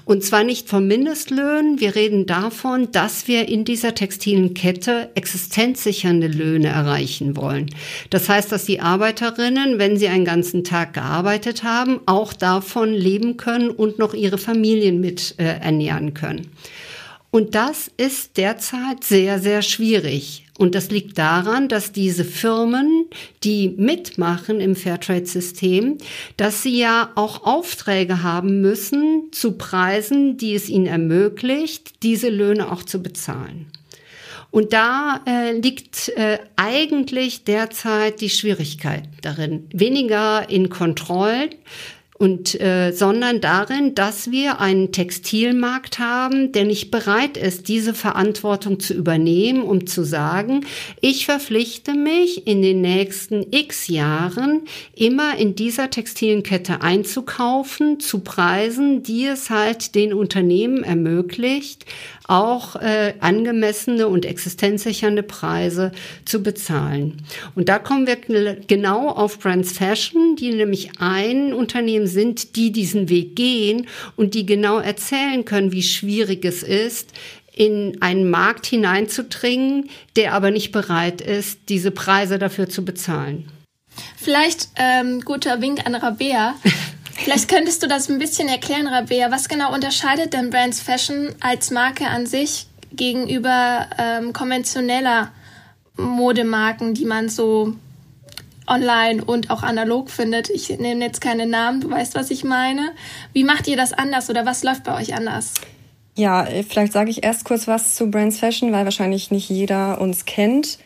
Und 0.05 0.25
zwar 0.25 0.43
nicht 0.43 0.69
von 0.69 0.87
Mindestlöhnen. 0.87 1.81
Wir 1.81 1.95
reden 1.95 2.27
davon, 2.27 2.91
dass 2.91 3.29
wir 3.29 3.49
in 3.49 3.65
dieser 3.65 3.95
textilen 3.95 4.53
Kette 4.53 5.11
existenzsichernde 5.15 6.27
Löhne 6.27 6.69
erreichen 6.69 7.37
wollen. 7.37 7.67
Das 8.11 8.29
heißt, 8.29 8.51
dass 8.51 8.65
die 8.65 8.81
Arbeiterinnen, 8.81 9.79
wenn 9.79 9.97
sie 9.97 10.09
einen 10.09 10.25
ganzen 10.25 10.65
Tag 10.65 10.95
gearbeitet 10.95 11.63
haben, 11.63 12.01
auch 12.07 12.33
davon 12.33 12.93
leben 12.93 13.37
können 13.37 13.71
und 13.71 13.99
noch 13.99 14.15
ihre 14.15 14.39
Familien 14.39 15.01
mit 15.01 15.37
äh, 15.39 15.45
ernähren 15.45 16.15
können. 16.15 16.49
Und 17.31 17.55
das 17.55 17.91
ist 17.97 18.37
derzeit 18.37 19.05
sehr, 19.05 19.39
sehr 19.39 19.63
schwierig. 19.63 20.42
Und 20.59 20.75
das 20.75 20.91
liegt 20.91 21.17
daran, 21.17 21.69
dass 21.69 21.93
diese 21.93 22.25
Firmen, 22.25 23.07
die 23.43 23.71
mitmachen 23.71 24.61
im 24.61 24.77
Fairtrade-System, 24.77 25.97
dass 26.37 26.63
sie 26.63 26.79
ja 26.79 27.11
auch 27.15 27.45
Aufträge 27.45 28.23
haben 28.23 28.61
müssen 28.61 29.29
zu 29.33 29.53
Preisen, 29.53 30.37
die 30.37 30.55
es 30.55 30.69
ihnen 30.69 30.87
ermöglicht, 30.87 32.03
diese 32.03 32.29
Löhne 32.29 32.71
auch 32.71 32.83
zu 32.83 33.03
bezahlen. 33.03 33.67
Und 34.53 34.75
da 34.75 35.23
äh, 35.27 35.53
liegt 35.53 36.11
äh, 36.11 36.39
eigentlich 36.57 37.45
derzeit 37.45 38.21
die 38.21 38.29
Schwierigkeit 38.29 39.05
darin. 39.23 39.67
Weniger 39.73 40.51
in 40.51 40.69
Kontrollen, 40.69 41.49
und 42.23 42.61
äh, 42.61 42.93
sondern 42.93 43.41
darin, 43.41 43.97
dass 43.97 44.31
wir 44.31 44.61
einen 44.61 44.93
Textilmarkt 44.93 45.99
haben, 45.99 46.53
der 46.53 46.65
nicht 46.65 46.93
bereit 46.93 47.37
ist, 47.37 47.67
diese 47.67 47.95
Verantwortung 47.95 48.79
zu 48.79 48.95
übernehmen, 48.95 49.65
um 49.65 49.89
zu 49.89 50.05
sagen, 50.05 50.65
ich 51.01 51.27
verpflichte 51.27 51.95
mich 51.95 52.47
in 52.47 52.63
den 52.63 52.81
nächsten 52.81 53.45
X 53.51 53.89
Jahren 53.89 54.61
immer 54.95 55.37
in 55.37 55.57
dieser 55.57 55.91
textilen 55.91 56.45
Kette 56.45 56.81
einzukaufen 56.81 57.99
zu 57.99 58.21
Preisen, 58.21 59.03
die 59.03 59.27
es 59.27 59.51
halt 59.51 59.97
den 59.97 60.15
Unternehmen 60.15 60.85
ermöglicht, 60.85 61.87
auch 62.29 62.77
äh, 62.77 63.15
angemessene 63.19 64.07
und 64.07 64.25
existenzsichernde 64.25 65.25
Preise 65.25 65.91
zu 66.25 66.43
bezahlen. 66.43 67.23
Und 67.57 67.69
da 67.69 67.81
kommen 67.81 68.07
wir 68.07 68.17
genau 68.69 69.09
auf 69.09 69.41
Brands 69.41 69.73
Fashion, 69.73 70.37
die 70.37 70.51
nämlich 70.51 71.01
ein 71.01 71.53
Unternehmen 71.53 72.07
sind, 72.13 72.57
die 72.57 72.71
diesen 72.71 73.09
Weg 73.09 73.35
gehen 73.35 73.89
und 74.17 74.35
die 74.35 74.47
genau 74.47 74.79
erzählen 74.79 75.45
können, 75.45 75.73
wie 75.73 75.83
schwierig 75.83 76.45
es 76.45 76.63
ist, 76.63 77.11
in 77.55 78.01
einen 78.01 78.31
Markt 78.31 78.67
hineinzudringen, 78.67 79.91
der 80.17 80.33
aber 80.35 80.51
nicht 80.51 80.73
bereit 80.73 81.21
ist, 81.21 81.61
diese 81.69 81.91
Preise 81.91 82.39
dafür 82.39 82.69
zu 82.69 82.85
bezahlen. 82.85 83.49
Vielleicht 84.17 84.69
ähm, 84.77 85.21
guter 85.21 85.61
Wink 85.61 85.85
an 85.87 85.95
Rabea. 85.95 86.55
Vielleicht 87.13 87.49
könntest 87.49 87.83
du 87.83 87.89
das 87.89 88.09
ein 88.09 88.19
bisschen 88.19 88.49
erklären, 88.49 88.87
Rabea. 88.87 89.31
Was 89.31 89.49
genau 89.49 89.73
unterscheidet 89.75 90.33
denn 90.33 90.51
Brands 90.51 90.81
Fashion 90.81 91.29
als 91.41 91.71
Marke 91.71 92.07
an 92.07 92.27
sich 92.27 92.67
gegenüber 92.93 93.87
ähm, 93.99 94.33
konventioneller 94.33 95.31
Modemarken, 95.97 96.95
die 96.95 97.05
man 97.05 97.29
so 97.29 97.75
online 98.67 99.25
und 99.25 99.51
auch 99.51 99.63
analog 99.63 100.11
findet? 100.11 100.51
Ich 100.51 100.69
nehme 100.69 101.05
jetzt 101.05 101.21
keine 101.21 101.47
Namen, 101.47 101.81
du 101.81 101.91
weißt, 101.91 102.15
was 102.15 102.31
ich 102.31 102.45
meine. 102.45 102.93
Wie 103.33 103.45
macht 103.45 103.69
ihr 103.69 103.77
das 103.77 103.93
anders 103.93 104.31
oder 104.31 104.47
was 104.47 104.63
läuft 104.63 104.85
bei 104.85 104.97
euch 104.97 105.15
anders? 105.15 105.55
Ja, 106.17 106.47
vielleicht 106.69 106.93
sage 106.93 107.11
ich 107.11 107.25
erst 107.25 107.45
kurz 107.45 107.67
was 107.67 107.95
zu 107.95 108.11
Brands 108.11 108.39
Fashion, 108.39 108.73
weil 108.73 108.85
wahrscheinlich 108.85 109.31
nicht 109.31 109.49
jeder 109.49 110.01
uns 110.01 110.25
kennt. 110.25 110.79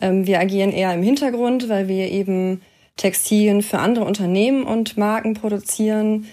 Ähm, 0.00 0.26
wir 0.26 0.40
agieren 0.40 0.72
eher 0.72 0.92
im 0.92 1.02
Hintergrund, 1.02 1.68
weil 1.68 1.88
wir 1.88 2.10
eben 2.10 2.60
Textilien 2.96 3.62
für 3.62 3.78
andere 3.78 4.04
Unternehmen 4.04 4.64
und 4.64 4.96
Marken 4.96 5.34
produzieren. 5.34 6.26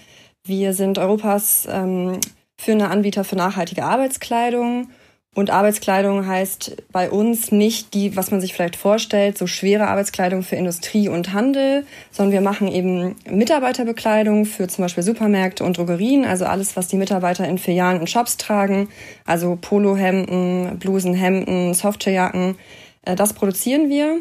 Wir 0.44 0.74
sind 0.74 0.98
Europas 0.98 1.66
ähm, 1.70 2.20
führender 2.58 2.90
Anbieter 2.90 3.24
für 3.24 3.36
nachhaltige 3.36 3.84
Arbeitskleidung 3.84 4.88
Und 5.34 5.48
Arbeitskleidung 5.48 6.26
heißt 6.26 6.82
bei 6.92 7.10
uns 7.10 7.52
nicht 7.52 7.94
die, 7.94 8.16
was 8.16 8.30
man 8.30 8.42
sich 8.42 8.52
vielleicht 8.52 8.76
vorstellt, 8.76 9.38
so 9.38 9.46
schwere 9.46 9.88
Arbeitskleidung 9.88 10.42
für 10.42 10.56
Industrie 10.56 11.08
und 11.08 11.32
Handel, 11.32 11.86
sondern 12.10 12.34
wir 12.34 12.40
machen 12.42 12.68
eben 12.68 13.16
Mitarbeiterbekleidung 13.30 14.44
für 14.44 14.68
zum 14.68 14.84
Beispiel 14.84 15.02
Supermärkte 15.02 15.64
und 15.64 15.78
Drogerien, 15.78 16.26
also 16.26 16.44
alles, 16.44 16.76
was 16.76 16.88
die 16.88 16.98
Mitarbeiter 16.98 17.48
in 17.48 17.56
Filialen 17.56 18.00
und 18.00 18.10
Shops 18.10 18.36
tragen, 18.36 18.90
also 19.24 19.56
Polohemden, 19.58 20.78
Blusen, 20.78 21.14
Hemden, 21.14 21.72
Softwarejacken. 21.72 22.56
Äh, 23.00 23.16
das 23.16 23.32
produzieren 23.32 23.88
wir. 23.88 24.18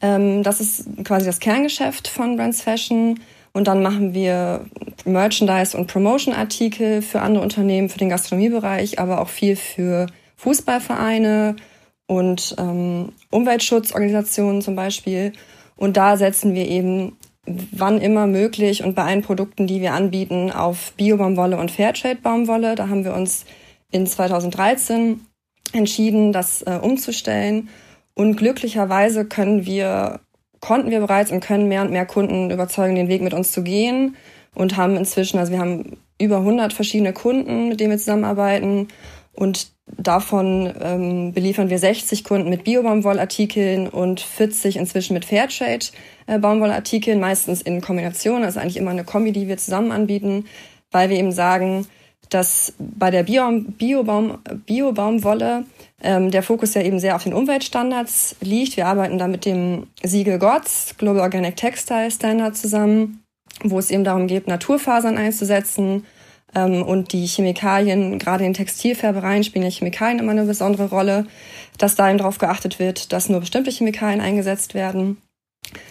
Ähm, 0.00 0.42
das 0.42 0.62
ist 0.62 0.86
quasi 1.04 1.26
das 1.26 1.40
Kerngeschäft 1.40 2.08
von 2.08 2.36
Brands 2.36 2.62
Fashion. 2.62 3.20
Und 3.52 3.66
dann 3.66 3.82
machen 3.82 4.14
wir 4.14 4.66
Merchandise- 5.04 5.76
und 5.76 5.86
Promotion-Artikel 5.88 7.02
für 7.02 7.20
andere 7.20 7.42
Unternehmen, 7.42 7.88
für 7.88 7.98
den 7.98 8.08
Gastronomiebereich, 8.08 8.98
aber 8.98 9.20
auch 9.20 9.28
viel 9.28 9.56
für 9.56 10.06
Fußballvereine 10.36 11.56
und 12.06 12.54
ähm, 12.58 13.12
Umweltschutzorganisationen 13.30 14.62
zum 14.62 14.76
Beispiel. 14.76 15.32
Und 15.76 15.96
da 15.96 16.16
setzen 16.16 16.54
wir 16.54 16.68
eben 16.68 17.16
wann 17.46 18.00
immer 18.00 18.26
möglich 18.26 18.84
und 18.84 18.94
bei 18.94 19.04
allen 19.04 19.22
Produkten, 19.22 19.66
die 19.66 19.80
wir 19.80 19.94
anbieten, 19.94 20.52
auf 20.52 20.92
Bio-Baumwolle 20.96 21.56
und 21.56 21.70
Fairtrade-Baumwolle. 21.70 22.74
Da 22.74 22.88
haben 22.88 23.04
wir 23.04 23.14
uns 23.14 23.44
in 23.90 24.06
2013 24.06 25.20
entschieden, 25.72 26.32
das 26.32 26.62
äh, 26.62 26.78
umzustellen. 26.80 27.68
Und 28.14 28.36
glücklicherweise 28.36 29.24
können 29.24 29.66
wir 29.66 30.20
konnten 30.60 30.90
wir 30.90 31.00
bereits 31.00 31.30
und 31.30 31.40
können 31.40 31.68
mehr 31.68 31.82
und 31.82 31.90
mehr 31.90 32.06
Kunden 32.06 32.50
überzeugen, 32.50 32.94
den 32.94 33.08
Weg 33.08 33.22
mit 33.22 33.34
uns 33.34 33.52
zu 33.52 33.62
gehen 33.62 34.16
und 34.54 34.76
haben 34.76 34.96
inzwischen, 34.96 35.38
also 35.38 35.52
wir 35.52 35.58
haben 35.58 35.98
über 36.18 36.38
100 36.38 36.72
verschiedene 36.72 37.12
Kunden, 37.12 37.68
mit 37.68 37.80
denen 37.80 37.90
wir 37.90 37.98
zusammenarbeiten 37.98 38.88
und 39.32 39.72
davon 39.86 40.72
ähm, 40.80 41.32
beliefern 41.32 41.70
wir 41.70 41.78
60 41.78 42.24
Kunden 42.24 42.50
mit 42.50 42.64
Bio-Baumwollartikeln 42.64 43.88
und 43.88 44.20
40 44.20 44.76
inzwischen 44.76 45.14
mit 45.14 45.24
Fairtrade-Baumwollartikeln, 45.24 47.18
äh, 47.18 47.20
meistens 47.20 47.62
in 47.62 47.80
Kombination, 47.80 48.44
also 48.44 48.60
eigentlich 48.60 48.76
immer 48.76 48.90
eine 48.90 49.04
Kombi, 49.04 49.32
die 49.32 49.48
wir 49.48 49.56
zusammen 49.56 49.92
anbieten, 49.92 50.44
weil 50.90 51.10
wir 51.10 51.16
eben 51.16 51.32
sagen, 51.32 51.86
dass 52.30 52.72
bei 52.78 53.10
der 53.10 53.24
Bio-Baumwolle 53.24 54.38
Bio 54.64 54.94
ähm, 56.02 56.30
der 56.30 56.42
Fokus 56.42 56.74
ja 56.74 56.82
eben 56.82 56.98
sehr 56.98 57.16
auf 57.16 57.24
den 57.24 57.34
Umweltstandards 57.34 58.36
liegt. 58.40 58.76
Wir 58.76 58.86
arbeiten 58.86 59.18
da 59.18 59.26
mit 59.26 59.44
dem 59.44 59.88
Siegel 60.02 60.38
GOTS, 60.38 60.94
Global 60.96 61.22
Organic 61.22 61.56
Textile 61.56 62.10
Standard 62.10 62.56
zusammen, 62.56 63.22
wo 63.62 63.78
es 63.78 63.90
eben 63.90 64.04
darum 64.04 64.26
geht, 64.26 64.46
Naturfasern 64.46 65.18
einzusetzen. 65.18 66.06
Ähm, 66.54 66.82
und 66.82 67.12
die 67.12 67.26
Chemikalien, 67.26 68.18
gerade 68.18 68.44
in 68.44 68.54
Textilfärbereien 68.54 69.44
spielen 69.44 69.64
ja 69.64 69.70
Chemikalien 69.70 70.20
immer 70.20 70.32
eine 70.32 70.44
besondere 70.44 70.88
Rolle, 70.88 71.26
dass 71.78 71.96
da 71.96 72.08
eben 72.08 72.18
darauf 72.18 72.38
geachtet 72.38 72.78
wird, 72.78 73.12
dass 73.12 73.28
nur 73.28 73.40
bestimmte 73.40 73.70
Chemikalien 73.70 74.20
eingesetzt 74.20 74.74
werden. 74.74 75.18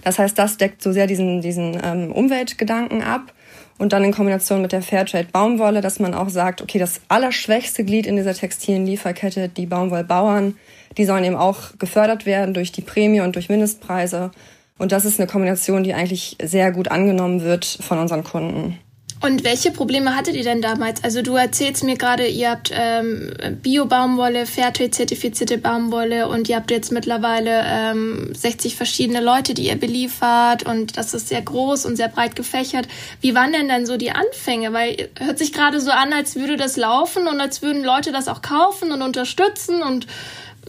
Das 0.03 0.19
heißt, 0.19 0.37
das 0.37 0.57
deckt 0.57 0.81
so 0.81 0.91
sehr 0.91 1.07
diesen, 1.07 1.41
diesen 1.41 1.79
ähm, 1.83 2.11
Umweltgedanken 2.11 3.03
ab 3.03 3.33
und 3.79 3.93
dann 3.93 4.03
in 4.03 4.11
Kombination 4.13 4.61
mit 4.61 4.73
der 4.73 4.83
Fairtrade 4.83 5.29
Baumwolle, 5.31 5.81
dass 5.81 5.99
man 5.99 6.13
auch 6.13 6.29
sagt, 6.29 6.61
okay, 6.61 6.77
das 6.77 7.01
allerschwächste 7.07 7.83
Glied 7.83 8.05
in 8.05 8.17
dieser 8.17 8.33
textilen 8.33 8.85
Lieferkette, 8.85 9.49
die 9.49 9.65
Baumwollbauern, 9.65 10.57
die 10.97 11.05
sollen 11.05 11.23
eben 11.23 11.35
auch 11.35 11.77
gefördert 11.79 12.25
werden 12.25 12.53
durch 12.53 12.71
die 12.71 12.81
Prämie 12.81 13.21
und 13.21 13.35
durch 13.35 13.49
Mindestpreise. 13.49 14.31
Und 14.77 14.91
das 14.91 15.05
ist 15.05 15.19
eine 15.19 15.27
Kombination, 15.27 15.83
die 15.83 15.93
eigentlich 15.93 16.37
sehr 16.41 16.71
gut 16.71 16.89
angenommen 16.89 17.41
wird 17.41 17.65
von 17.65 17.97
unseren 17.97 18.23
Kunden. 18.23 18.77
Und 19.21 19.43
welche 19.43 19.71
Probleme 19.71 20.15
hattet 20.15 20.35
ihr 20.35 20.43
denn 20.43 20.61
damals? 20.61 21.03
Also 21.03 21.21
du 21.21 21.35
erzählst 21.35 21.83
mir 21.83 21.97
gerade, 21.97 22.25
ihr 22.25 22.51
habt 22.51 22.71
ähm, 22.73 23.33
Bio-Baumwolle, 23.61 24.45
Fairtrade-zertifizierte 24.45 25.57
Baumwolle 25.57 26.29
und 26.29 26.47
ihr 26.47 26.55
habt 26.55 26.71
jetzt 26.71 26.93
mittlerweile 26.93 27.63
ähm, 27.65 28.33
60 28.33 28.77
verschiedene 28.77 29.19
Leute, 29.19 29.53
die 29.53 29.67
ihr 29.67 29.75
beliefert 29.75 30.63
und 30.63 30.95
das 30.95 31.13
ist 31.13 31.27
sehr 31.27 31.41
groß 31.41 31.85
und 31.85 31.97
sehr 31.97 32.07
breit 32.07 32.37
gefächert. 32.37 32.87
Wie 33.19 33.35
waren 33.35 33.51
denn 33.51 33.67
dann 33.67 33.85
so 33.85 33.97
die 33.97 34.11
Anfänge? 34.11 34.71
Weil 34.71 35.09
hört 35.19 35.37
sich 35.37 35.51
gerade 35.51 35.81
so 35.81 35.91
an, 35.91 36.13
als 36.13 36.37
würde 36.37 36.55
das 36.55 36.77
laufen 36.77 37.27
und 37.27 37.41
als 37.41 37.61
würden 37.61 37.83
Leute 37.83 38.13
das 38.13 38.29
auch 38.29 38.41
kaufen 38.41 38.93
und 38.93 39.01
unterstützen 39.01 39.83
und 39.83 40.07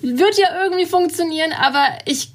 wird 0.03 0.39
ja 0.39 0.49
irgendwie 0.65 0.87
funktionieren, 0.87 1.53
aber 1.53 1.87
ich 2.05 2.31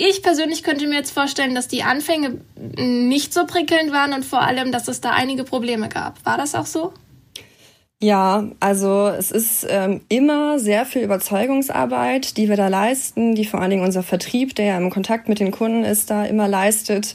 ich 0.00 0.22
persönlich 0.22 0.62
könnte 0.62 0.86
mir 0.86 0.96
jetzt 0.96 1.12
vorstellen, 1.12 1.54
dass 1.54 1.68
die 1.68 1.82
Anfänge 1.82 2.40
nicht 2.76 3.34
so 3.34 3.44
prickelnd 3.44 3.92
waren 3.92 4.14
und 4.14 4.24
vor 4.24 4.40
allem, 4.40 4.72
dass 4.72 4.88
es 4.88 5.00
da 5.00 5.10
einige 5.10 5.44
Probleme 5.44 5.88
gab. 5.88 6.24
War 6.24 6.38
das 6.38 6.54
auch 6.54 6.66
so? 6.66 6.94
Ja, 8.02 8.48
also 8.60 9.08
es 9.08 9.30
ist 9.30 9.66
ähm, 9.68 10.00
immer 10.08 10.58
sehr 10.58 10.86
viel 10.86 11.02
Überzeugungsarbeit, 11.02 12.38
die 12.38 12.48
wir 12.48 12.56
da 12.56 12.68
leisten, 12.68 13.34
die 13.34 13.44
vor 13.44 13.60
allen 13.60 13.68
Dingen 13.68 13.84
unser 13.84 14.02
Vertrieb, 14.02 14.54
der 14.54 14.64
ja 14.64 14.78
im 14.78 14.88
Kontakt 14.88 15.28
mit 15.28 15.38
den 15.38 15.50
Kunden 15.50 15.84
ist, 15.84 16.08
da 16.08 16.24
immer 16.24 16.48
leistet. 16.48 17.14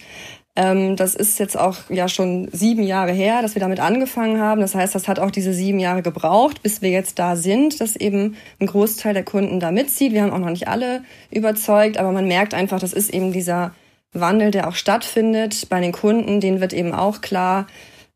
Ähm, 0.58 0.96
das 0.96 1.16
ist 1.16 1.38
jetzt 1.38 1.58
auch 1.60 1.78
ja 1.90 2.08
schon 2.08 2.48
sieben 2.52 2.84
Jahre 2.84 3.12
her, 3.12 3.42
dass 3.42 3.56
wir 3.56 3.60
damit 3.60 3.82
angefangen 3.82 4.40
haben. 4.40 4.62
Das 4.62 4.74
heißt, 4.74 4.96
das 4.96 5.08
hat 5.08 5.20
auch 5.20 5.32
diese 5.32 5.54
sieben 5.54 5.80
Jahre 5.80 6.02
gebraucht, 6.02 6.64
bis 6.64 6.82
wir 6.82 6.90
jetzt 6.90 7.20
da 7.20 7.36
sind, 7.36 7.82
dass 7.82 7.98
eben 7.98 8.38
ein 8.62 8.68
Großteil 8.68 9.14
der 9.14 9.26
Kunden 9.26 9.60
da 9.60 9.72
mitzieht. 9.72 10.14
Wir 10.14 10.24
haben 10.24 10.32
auch 10.32 10.40
noch 10.40 10.50
nicht 10.50 10.70
alle 10.70 11.04
überzeugt, 11.30 11.98
aber 11.98 12.14
man 12.14 12.28
merkt 12.28 12.54
einfach, 12.54 12.80
das 12.80 12.94
ist 12.94 13.14
eben 13.14 13.34
dieser 13.34 13.76
Wandel, 14.14 14.52
der 14.52 14.70
auch 14.70 14.76
stattfindet 14.76 15.68
bei 15.70 15.82
den 15.82 15.92
Kunden. 15.92 16.40
Denen 16.40 16.62
wird 16.62 16.72
eben 16.72 16.94
auch 16.94 17.20
klar, 17.20 17.68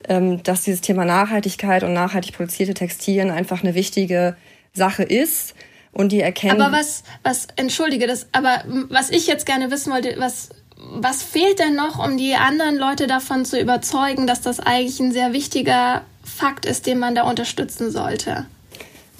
ähm, 0.08 0.41
dass 0.43 0.63
dieses 0.63 0.80
Thema 0.80 1.04
Nachhaltigkeit 1.04 1.84
und 1.84 1.91
nachhaltig 1.91 2.38
produzierte 2.38 2.73
Textilien 2.73 3.32
einfach 3.32 3.63
eine 3.63 3.75
wichtige 3.75 4.38
Sache 4.73 5.04
ist. 5.04 5.56
Und 5.91 6.12
die 6.12 6.21
erkennen. 6.21 6.62
Aber 6.62 6.71
was, 6.78 7.04
was, 7.23 7.47
entschuldige 7.56 8.06
das, 8.06 8.28
aber 8.32 8.63
was 8.89 9.10
ich 9.10 9.25
jetzt 9.25 9.47
gerne 9.47 9.71
wissen 9.71 9.91
wollte, 9.91 10.15
was 10.19 10.49
was 10.80 11.24
fehlt 11.24 11.60
denn 11.60 11.76
noch, 11.76 12.04
um 12.04 12.18
die 12.18 12.36
anderen 12.36 12.78
Leute 12.78 13.08
davon 13.08 13.46
zu 13.46 13.60
überzeugen, 13.60 14.28
dass 14.28 14.42
das 14.42 14.60
eigentlich 14.60 15.00
ein 15.00 15.12
sehr 15.12 15.34
wichtiger 15.34 16.04
Fakt 16.24 16.65
ist, 16.65 16.88
den 16.88 17.00
man 17.00 17.15
da 17.15 17.24
unterstützen 17.24 17.92
sollte? 17.92 18.46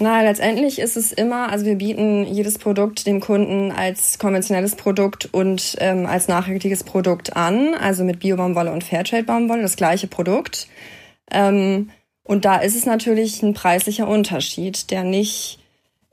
Na, 0.02 0.22
letztendlich 0.22 0.78
ist 0.78 0.96
es 0.96 1.12
immer, 1.12 1.50
also 1.50 1.66
wir 1.66 1.74
bieten 1.76 2.24
jedes 2.26 2.56
Produkt 2.58 3.06
dem 3.06 3.20
Kunden 3.20 3.70
als 3.70 4.18
konventionelles 4.18 4.74
Produkt 4.74 5.28
und 5.30 5.76
ähm, 5.78 6.06
als 6.06 6.26
nachhaltiges 6.26 6.84
Produkt 6.84 7.36
an, 7.36 7.74
also 7.74 8.02
mit 8.04 8.18
Bio-Baumwolle 8.20 8.72
und 8.72 8.82
Fairtrade-Baumwolle, 8.82 9.60
das 9.60 9.76
gleiche 9.76 10.06
Produkt. 10.06 10.68
Ähm, 11.30 11.90
und 12.22 12.46
da 12.46 12.56
ist 12.56 12.76
es 12.76 12.86
natürlich 12.86 13.42
ein 13.42 13.52
preislicher 13.52 14.08
Unterschied, 14.08 14.90
der 14.90 15.04
nicht 15.04 15.59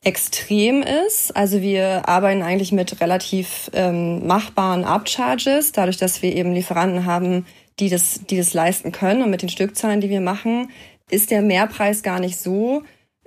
extrem 0.08 0.84
ist. 0.84 1.36
Also 1.36 1.62
wir 1.62 2.08
arbeiten 2.08 2.42
eigentlich 2.42 2.72
mit 2.72 3.02
relativ 3.02 3.70
ähm, 3.74 4.26
machbaren 4.26 4.86
Upcharges, 4.86 5.74
dadurch, 5.74 5.98
dass 5.98 6.22
wir 6.22 6.34
eben 6.34 6.54
Lieferanten 6.54 7.06
haben, 7.06 7.46
die 7.82 7.90
das, 7.90 8.22
die 8.30 8.38
das 8.38 8.54
leisten 8.54 8.94
können. 8.94 9.22
Und 9.22 9.30
mit 9.32 9.42
den 9.42 9.50
Stückzahlen, 9.50 10.00
die 10.00 10.10
wir 10.10 10.22
machen, 10.22 10.70
ist 11.10 11.30
der 11.30 11.42
Mehrpreis 11.42 12.04
gar 12.04 12.22
nicht 12.22 12.40
so 12.40 12.84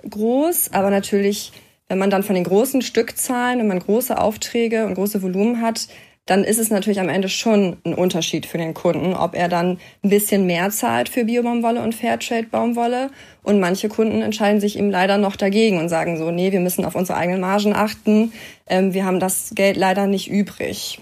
groß. 0.09 0.73
Aber 0.73 0.89
natürlich, 0.89 1.51
wenn 1.87 1.99
man 1.99 2.09
dann 2.09 2.23
von 2.23 2.33
den 2.33 2.45
großen 2.45 2.81
Stückzahlen, 2.81 3.59
wenn 3.59 3.67
man 3.67 3.79
große 3.79 4.17
Aufträge 4.17 4.87
und 4.87 4.95
große 4.95 5.21
Volumen 5.21 5.61
hat, 5.61 5.87
dann 6.25 6.43
ist 6.43 6.59
es 6.59 6.69
natürlich 6.69 6.99
am 6.99 7.09
Ende 7.09 7.29
schon 7.29 7.77
ein 7.83 7.95
Unterschied 7.95 8.45
für 8.45 8.57
den 8.57 8.73
Kunden, 8.73 9.13
ob 9.13 9.35
er 9.35 9.49
dann 9.49 9.79
ein 10.03 10.09
bisschen 10.09 10.45
mehr 10.45 10.69
zahlt 10.69 11.09
für 11.09 11.25
Biobaumwolle 11.25 11.81
und 11.81 11.95
Fairtrade-Baumwolle. 11.95 13.09
Und 13.43 13.59
manche 13.59 13.89
Kunden 13.89 14.21
entscheiden 14.21 14.61
sich 14.61 14.77
eben 14.77 14.91
leider 14.91 15.17
noch 15.17 15.35
dagegen 15.35 15.79
und 15.79 15.89
sagen 15.89 16.17
so, 16.17 16.29
nee, 16.29 16.51
wir 16.51 16.59
müssen 16.59 16.85
auf 16.85 16.95
unsere 16.95 17.17
eigenen 17.17 17.41
Margen 17.41 17.73
achten. 17.73 18.31
Ähm, 18.67 18.93
wir 18.93 19.05
haben 19.05 19.19
das 19.19 19.51
Geld 19.55 19.77
leider 19.77 20.05
nicht 20.05 20.29
übrig. 20.29 20.99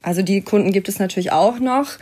Also 0.00 0.22
die 0.22 0.40
Kunden 0.40 0.72
gibt 0.72 0.88
es 0.88 0.98
natürlich 0.98 1.32
auch 1.32 1.58
noch. 1.60 1.98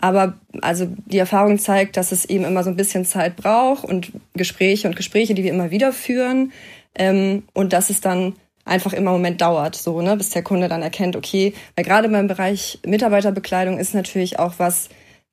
Aber 0.00 0.34
also 0.60 0.88
die 1.06 1.18
Erfahrung 1.18 1.58
zeigt, 1.58 1.96
dass 1.96 2.12
es 2.12 2.24
eben 2.24 2.44
immer 2.44 2.62
so 2.64 2.70
ein 2.70 2.76
bisschen 2.76 3.04
Zeit 3.04 3.36
braucht 3.36 3.84
und 3.84 4.12
Gespräche 4.34 4.88
und 4.88 4.96
Gespräche, 4.96 5.34
die 5.34 5.44
wir 5.44 5.52
immer 5.52 5.70
wieder 5.70 5.92
führen. 5.92 6.52
Ähm, 6.96 7.44
und 7.54 7.72
dass 7.72 7.90
es 7.90 8.00
dann 8.00 8.34
einfach 8.68 8.92
immer 8.92 9.10
im 9.10 9.16
Moment 9.16 9.40
dauert, 9.40 9.74
so, 9.74 10.00
ne, 10.00 10.16
bis 10.16 10.30
der 10.30 10.42
Kunde 10.42 10.68
dann 10.68 10.82
erkennt, 10.82 11.16
okay, 11.16 11.54
weil 11.74 11.84
gerade 11.84 12.08
beim 12.08 12.28
Bereich 12.28 12.78
Mitarbeiterbekleidung 12.86 13.78
ist 13.78 13.94
natürlich 13.94 14.38
auch 14.38 14.54
was, 14.58 14.88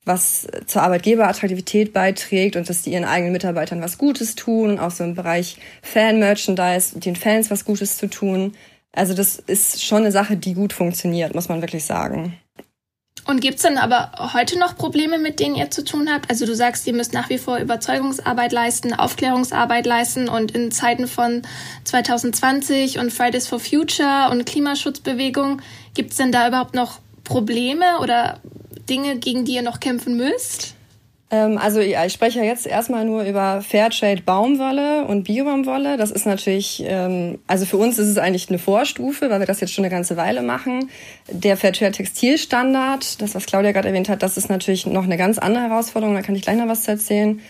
was 0.05 0.47
zur 0.67 0.83
Arbeitgeberattraktivität 0.83 1.93
beiträgt 1.93 2.55
und 2.55 2.69
dass 2.69 2.83
die 2.83 2.91
ihren 2.91 3.05
eigenen 3.05 3.33
Mitarbeitern 3.33 3.81
was 3.81 3.97
Gutes 3.97 4.35
tun, 4.35 4.79
auch 4.79 4.91
so 4.91 5.03
im 5.03 5.15
Bereich 5.15 5.57
Fan-Merchandise, 5.81 6.99
den 6.99 7.15
Fans 7.15 7.51
was 7.51 7.65
Gutes 7.65 7.97
zu 7.97 8.07
tun. 8.07 8.53
Also 8.91 9.13
das 9.13 9.37
ist 9.37 9.83
schon 9.83 9.99
eine 9.99 10.11
Sache, 10.11 10.37
die 10.37 10.53
gut 10.53 10.73
funktioniert, 10.73 11.35
muss 11.35 11.49
man 11.49 11.61
wirklich 11.61 11.85
sagen. 11.85 12.37
Und 13.27 13.41
gibt's 13.41 13.63
dann 13.63 13.77
aber 13.77 14.11
heute 14.33 14.59
noch 14.59 14.77
Probleme, 14.77 15.17
mit 15.17 15.39
denen 15.39 15.55
ihr 15.55 15.71
zu 15.71 15.83
tun 15.83 16.09
habt? 16.13 16.29
Also 16.29 16.45
du 16.45 16.53
sagst, 16.53 16.85
ihr 16.85 16.93
müsst 16.93 17.13
nach 17.13 17.29
wie 17.29 17.39
vor 17.39 17.57
Überzeugungsarbeit 17.57 18.51
leisten, 18.51 18.93
Aufklärungsarbeit 18.93 19.87
leisten 19.87 20.29
und 20.29 20.51
in 20.51 20.71
Zeiten 20.71 21.07
von 21.07 21.41
2020 21.85 22.99
und 22.99 23.11
Fridays 23.11 23.47
for 23.47 23.59
Future 23.59 24.29
und 24.29 24.45
Klimaschutzbewegung, 24.45 25.61
gibt's 25.95 26.17
denn 26.17 26.31
da 26.31 26.47
überhaupt 26.47 26.75
noch 26.75 26.99
Probleme 27.23 27.97
oder 27.99 28.39
Dinge, 28.87 29.17
gegen 29.17 29.43
die 29.43 29.55
ihr 29.55 29.63
noch 29.63 29.79
kämpfen 29.79 30.15
müsst? 30.17 30.74
Ähm, 31.31 31.57
also 31.57 31.79
ich 31.79 31.95
spreche 32.13 32.41
jetzt 32.41 32.67
erstmal 32.67 33.05
nur 33.05 33.23
über 33.23 33.61
Fairtrade 33.61 34.21
Baumwolle 34.21 35.05
und 35.05 35.23
Biobaumwolle. 35.23 35.97
Das 35.97 36.11
ist 36.11 36.25
natürlich, 36.25 36.83
ähm, 36.85 37.39
also 37.47 37.65
für 37.65 37.77
uns 37.77 37.97
ist 37.97 38.07
es 38.07 38.17
eigentlich 38.17 38.49
eine 38.49 38.59
Vorstufe, 38.59 39.29
weil 39.29 39.39
wir 39.39 39.47
das 39.47 39.59
jetzt 39.59 39.73
schon 39.73 39.83
eine 39.83 39.91
ganze 39.93 40.17
Weile 40.17 40.43
machen. 40.43 40.89
Der 41.29 41.57
Fairtrade 41.57 41.93
Textilstandard, 41.93 43.21
das 43.21 43.33
was 43.33 43.45
Claudia 43.45 43.71
gerade 43.71 43.87
erwähnt 43.87 44.09
hat, 44.09 44.21
das 44.21 44.37
ist 44.37 44.49
natürlich 44.49 44.85
noch 44.85 45.05
eine 45.05 45.17
ganz 45.17 45.37
andere 45.37 45.63
Herausforderung. 45.63 46.15
Da 46.15 46.21
kann 46.21 46.35
ich 46.35 46.43
gleich 46.43 46.57
noch 46.57 46.67
was 46.67 46.83
zu 46.83 46.91
erzählen. 46.91 47.41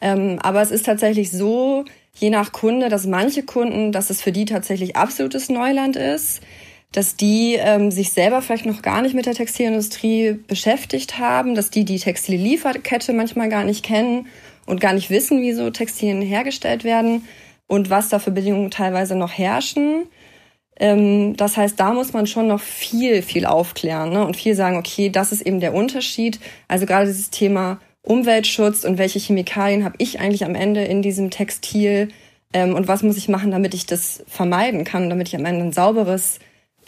Ähm, 0.00 0.38
aber 0.42 0.62
es 0.62 0.70
ist 0.70 0.86
tatsächlich 0.86 1.30
so, 1.30 1.84
je 2.14 2.30
nach 2.30 2.52
Kunde, 2.52 2.88
dass 2.88 3.06
manche 3.06 3.42
Kunden, 3.44 3.92
dass 3.92 4.10
es 4.10 4.22
für 4.22 4.32
die 4.32 4.44
tatsächlich 4.44 4.96
absolutes 4.96 5.48
Neuland 5.48 5.96
ist 5.96 6.40
dass 6.92 7.14
die 7.16 7.54
ähm, 7.54 7.90
sich 7.90 8.12
selber 8.12 8.42
vielleicht 8.42 8.66
noch 8.66 8.82
gar 8.82 9.02
nicht 9.02 9.14
mit 9.14 9.26
der 9.26 9.34
Textilindustrie 9.34 10.38
beschäftigt 10.46 11.18
haben, 11.18 11.54
dass 11.54 11.70
die 11.70 11.84
die 11.84 11.98
Textillieferkette 11.98 13.12
manchmal 13.12 13.48
gar 13.48 13.64
nicht 13.64 13.84
kennen 13.84 14.26
und 14.66 14.80
gar 14.80 14.92
nicht 14.92 15.10
wissen, 15.10 15.40
wie 15.40 15.52
so 15.52 15.70
Textilien 15.70 16.22
hergestellt 16.22 16.82
werden 16.84 17.26
und 17.68 17.90
was 17.90 18.08
da 18.08 18.18
für 18.18 18.32
Bedingungen 18.32 18.70
teilweise 18.72 19.14
noch 19.14 19.32
herrschen. 19.32 20.06
Ähm, 20.80 21.36
das 21.36 21.56
heißt, 21.56 21.78
da 21.78 21.92
muss 21.92 22.12
man 22.12 22.26
schon 22.26 22.48
noch 22.48 22.60
viel, 22.60 23.22
viel 23.22 23.46
aufklären 23.46 24.12
ne? 24.12 24.26
und 24.26 24.36
viel 24.36 24.56
sagen, 24.56 24.76
okay, 24.76 25.10
das 25.10 25.30
ist 25.30 25.42
eben 25.42 25.60
der 25.60 25.74
Unterschied. 25.74 26.40
Also 26.66 26.86
gerade 26.86 27.06
dieses 27.06 27.30
Thema 27.30 27.78
Umweltschutz 28.02 28.84
und 28.84 28.98
welche 28.98 29.20
Chemikalien 29.20 29.84
habe 29.84 29.94
ich 29.98 30.18
eigentlich 30.18 30.44
am 30.44 30.56
Ende 30.56 30.82
in 30.84 31.02
diesem 31.02 31.30
Textil 31.30 32.08
ähm, 32.52 32.74
und 32.74 32.88
was 32.88 33.04
muss 33.04 33.16
ich 33.16 33.28
machen, 33.28 33.52
damit 33.52 33.74
ich 33.74 33.86
das 33.86 34.24
vermeiden 34.26 34.84
kann, 34.84 35.08
damit 35.08 35.28
ich 35.28 35.36
am 35.36 35.44
Ende 35.44 35.66
ein 35.66 35.72
sauberes 35.72 36.40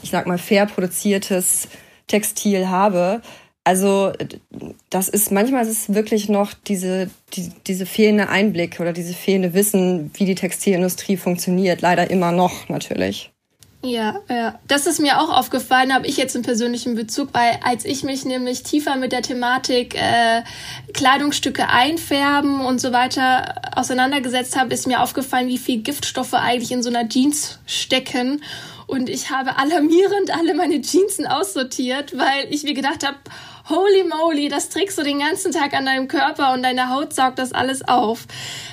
ich 0.02 0.10
sag 0.10 0.26
mal, 0.26 0.38
fair 0.38 0.66
produziertes 0.66 1.68
Textil 2.06 2.68
habe. 2.68 3.22
Also 3.64 4.12
das 4.90 5.08
ist 5.08 5.30
manchmal 5.30 5.62
ist 5.62 5.70
es 5.70 5.94
wirklich 5.94 6.28
noch 6.28 6.52
diese 6.52 7.10
die, 7.34 7.52
diese 7.66 7.86
fehlende 7.86 8.28
Einblick 8.28 8.80
oder 8.80 8.92
diese 8.92 9.14
fehlende 9.14 9.54
Wissen, 9.54 10.10
wie 10.14 10.24
die 10.24 10.34
Textilindustrie 10.34 11.16
funktioniert. 11.16 11.80
Leider 11.80 12.10
immer 12.10 12.32
noch 12.32 12.68
natürlich. 12.68 13.30
Ja, 13.84 14.20
ja, 14.28 14.60
das 14.68 14.86
ist 14.86 15.00
mir 15.00 15.20
auch 15.20 15.28
aufgefallen, 15.28 15.92
habe 15.92 16.06
ich 16.06 16.16
jetzt 16.16 16.36
im 16.36 16.42
persönlichen 16.42 16.94
Bezug, 16.94 17.30
weil 17.32 17.58
als 17.64 17.84
ich 17.84 18.04
mich 18.04 18.24
nämlich 18.24 18.62
tiefer 18.62 18.94
mit 18.94 19.10
der 19.10 19.22
Thematik 19.22 19.96
äh, 19.96 20.42
Kleidungsstücke 20.94 21.68
einfärben 21.68 22.60
und 22.60 22.80
so 22.80 22.92
weiter 22.92 23.60
auseinandergesetzt 23.74 24.56
habe, 24.56 24.72
ist 24.72 24.86
mir 24.86 25.02
aufgefallen, 25.02 25.48
wie 25.48 25.58
viel 25.58 25.82
Giftstoffe 25.82 26.34
eigentlich 26.34 26.70
in 26.70 26.84
so 26.84 26.90
einer 26.90 27.08
Jeans 27.08 27.58
stecken 27.66 28.40
und 28.92 29.08
ich 29.08 29.30
habe 29.30 29.56
alarmierend 29.56 30.36
alle 30.36 30.52
meine 30.52 30.82
Jeansen 30.82 31.26
aussortiert, 31.26 32.16
weil 32.18 32.46
ich 32.50 32.62
mir 32.62 32.74
gedacht 32.74 33.06
habe, 33.06 33.16
holy 33.70 34.04
moly, 34.04 34.50
das 34.50 34.68
trägst 34.68 34.98
du 34.98 35.02
den 35.02 35.20
ganzen 35.20 35.50
Tag 35.50 35.72
an 35.72 35.86
deinem 35.86 36.08
Körper 36.08 36.52
und 36.52 36.62
deine 36.62 36.90
Haut 36.90 37.14
saugt 37.14 37.38
das 37.38 37.52
alles 37.52 37.88
auf. 37.88 38.26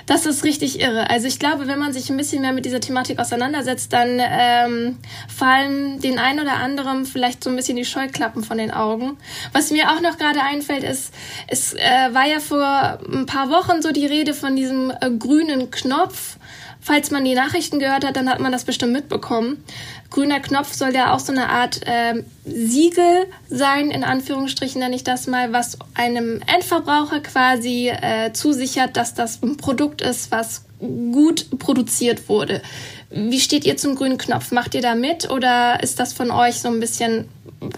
Das 0.08 0.26
ist 0.26 0.44
richtig 0.44 0.82
irre. 0.82 1.10
Also 1.10 1.28
ich 1.28 1.40
glaube, 1.40 1.68
wenn 1.68 1.80
man 1.80 1.94
sich 1.94 2.10
ein 2.10 2.18
bisschen 2.18 2.42
mehr 2.42 2.52
mit 2.52 2.66
dieser 2.66 2.82
Thematik 2.82 3.18
auseinandersetzt, 3.18 3.94
dann 3.94 4.20
ähm, 4.20 4.98
fallen 5.34 6.02
den 6.02 6.20
einen 6.20 6.42
oder 6.42 6.56
anderen 6.56 7.06
vielleicht 7.06 7.42
so 7.42 7.50
ein 7.50 7.56
bisschen 7.56 7.78
die 7.78 7.86
Scheuklappen 7.86 8.44
von 8.44 8.58
den 8.58 8.72
Augen. 8.72 9.18
Was 9.54 9.72
mir 9.72 9.90
auch 9.90 10.02
noch 10.02 10.18
gerade 10.18 10.42
einfällt, 10.42 10.84
ist, 10.84 11.14
es 11.48 11.76
äh, 11.76 12.10
war 12.12 12.28
ja 12.28 12.42
vor 12.42 13.00
ein 13.10 13.26
paar 13.26 13.50
Wochen 13.50 13.82
so 13.82 13.94
die 13.94 14.06
Rede 14.06 14.34
von 14.34 14.58
diesem 14.58 14.92
äh, 15.00 15.12
grünen 15.12 15.72
Knopf. 15.72 16.36
Falls 16.82 17.12
man 17.12 17.26
die 17.26 17.36
Nachrichten 17.36 17.80
gehört 17.80 18.06
hat, 18.06 18.16
dann 18.16 18.30
hat 18.30 18.40
man 18.40 18.52
das 18.52 18.64
bestimmt 18.64 18.94
mitbekommen 18.94 19.64
grüner 20.10 20.40
Knopf 20.40 20.74
soll 20.74 20.94
ja 20.94 21.14
auch 21.14 21.20
so 21.20 21.32
eine 21.32 21.50
Art 21.50 21.82
ähm, 21.86 22.26
Siegel 22.46 23.28
sein, 23.50 23.92
in 23.92 24.04
Anführungsstrichen 24.04 24.80
nenne 24.80 24.96
ich 24.96 25.04
das 25.04 25.28
mal, 25.28 25.54
was 25.54 25.78
einem 25.94 26.42
Endverbraucher 26.48 27.22
quasi 27.22 27.90
äh, 27.90 28.34
zusichert, 28.34 28.98
dass 28.98 29.14
das 29.14 29.42
ein 29.44 29.58
Produkt 29.58 30.02
ist, 30.02 30.32
was 30.32 30.66
gut 30.80 31.60
produziert 31.60 32.30
wurde. 32.30 32.62
Wie 33.10 33.40
steht 33.40 33.66
ihr 33.66 33.78
zum 33.78 33.96
grünen 33.96 34.18
Knopf? 34.18 34.52
Macht 34.52 34.76
ihr 34.76 34.82
da 34.82 34.96
mit 34.96 35.30
oder 35.30 35.82
ist 35.84 36.00
das 36.00 36.14
von 36.14 36.32
euch 36.32 36.60
so 36.60 36.70
ein 36.70 36.80
bisschen, 36.80 37.28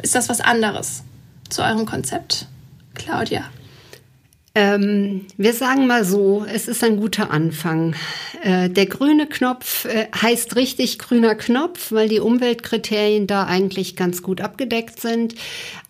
ist 0.01 0.15
das 0.15 0.29
was 0.29 0.41
anderes 0.41 1.03
zu 1.49 1.63
eurem 1.63 1.85
Konzept? 1.85 2.47
Claudia. 2.93 3.45
Ähm, 4.53 5.27
wir 5.37 5.53
sagen 5.53 5.87
mal 5.87 6.03
so, 6.03 6.45
es 6.45 6.67
ist 6.67 6.83
ein 6.83 6.97
guter 6.97 7.31
Anfang. 7.31 7.95
Äh, 8.43 8.69
der 8.69 8.85
grüne 8.85 9.27
Knopf 9.27 9.85
äh, 9.85 10.07
heißt 10.13 10.57
richtig 10.57 10.99
grüner 10.99 11.35
Knopf, 11.35 11.93
weil 11.93 12.09
die 12.09 12.19
Umweltkriterien 12.19 13.27
da 13.27 13.45
eigentlich 13.45 13.95
ganz 13.95 14.21
gut 14.21 14.41
abgedeckt 14.41 14.99
sind. 14.99 15.35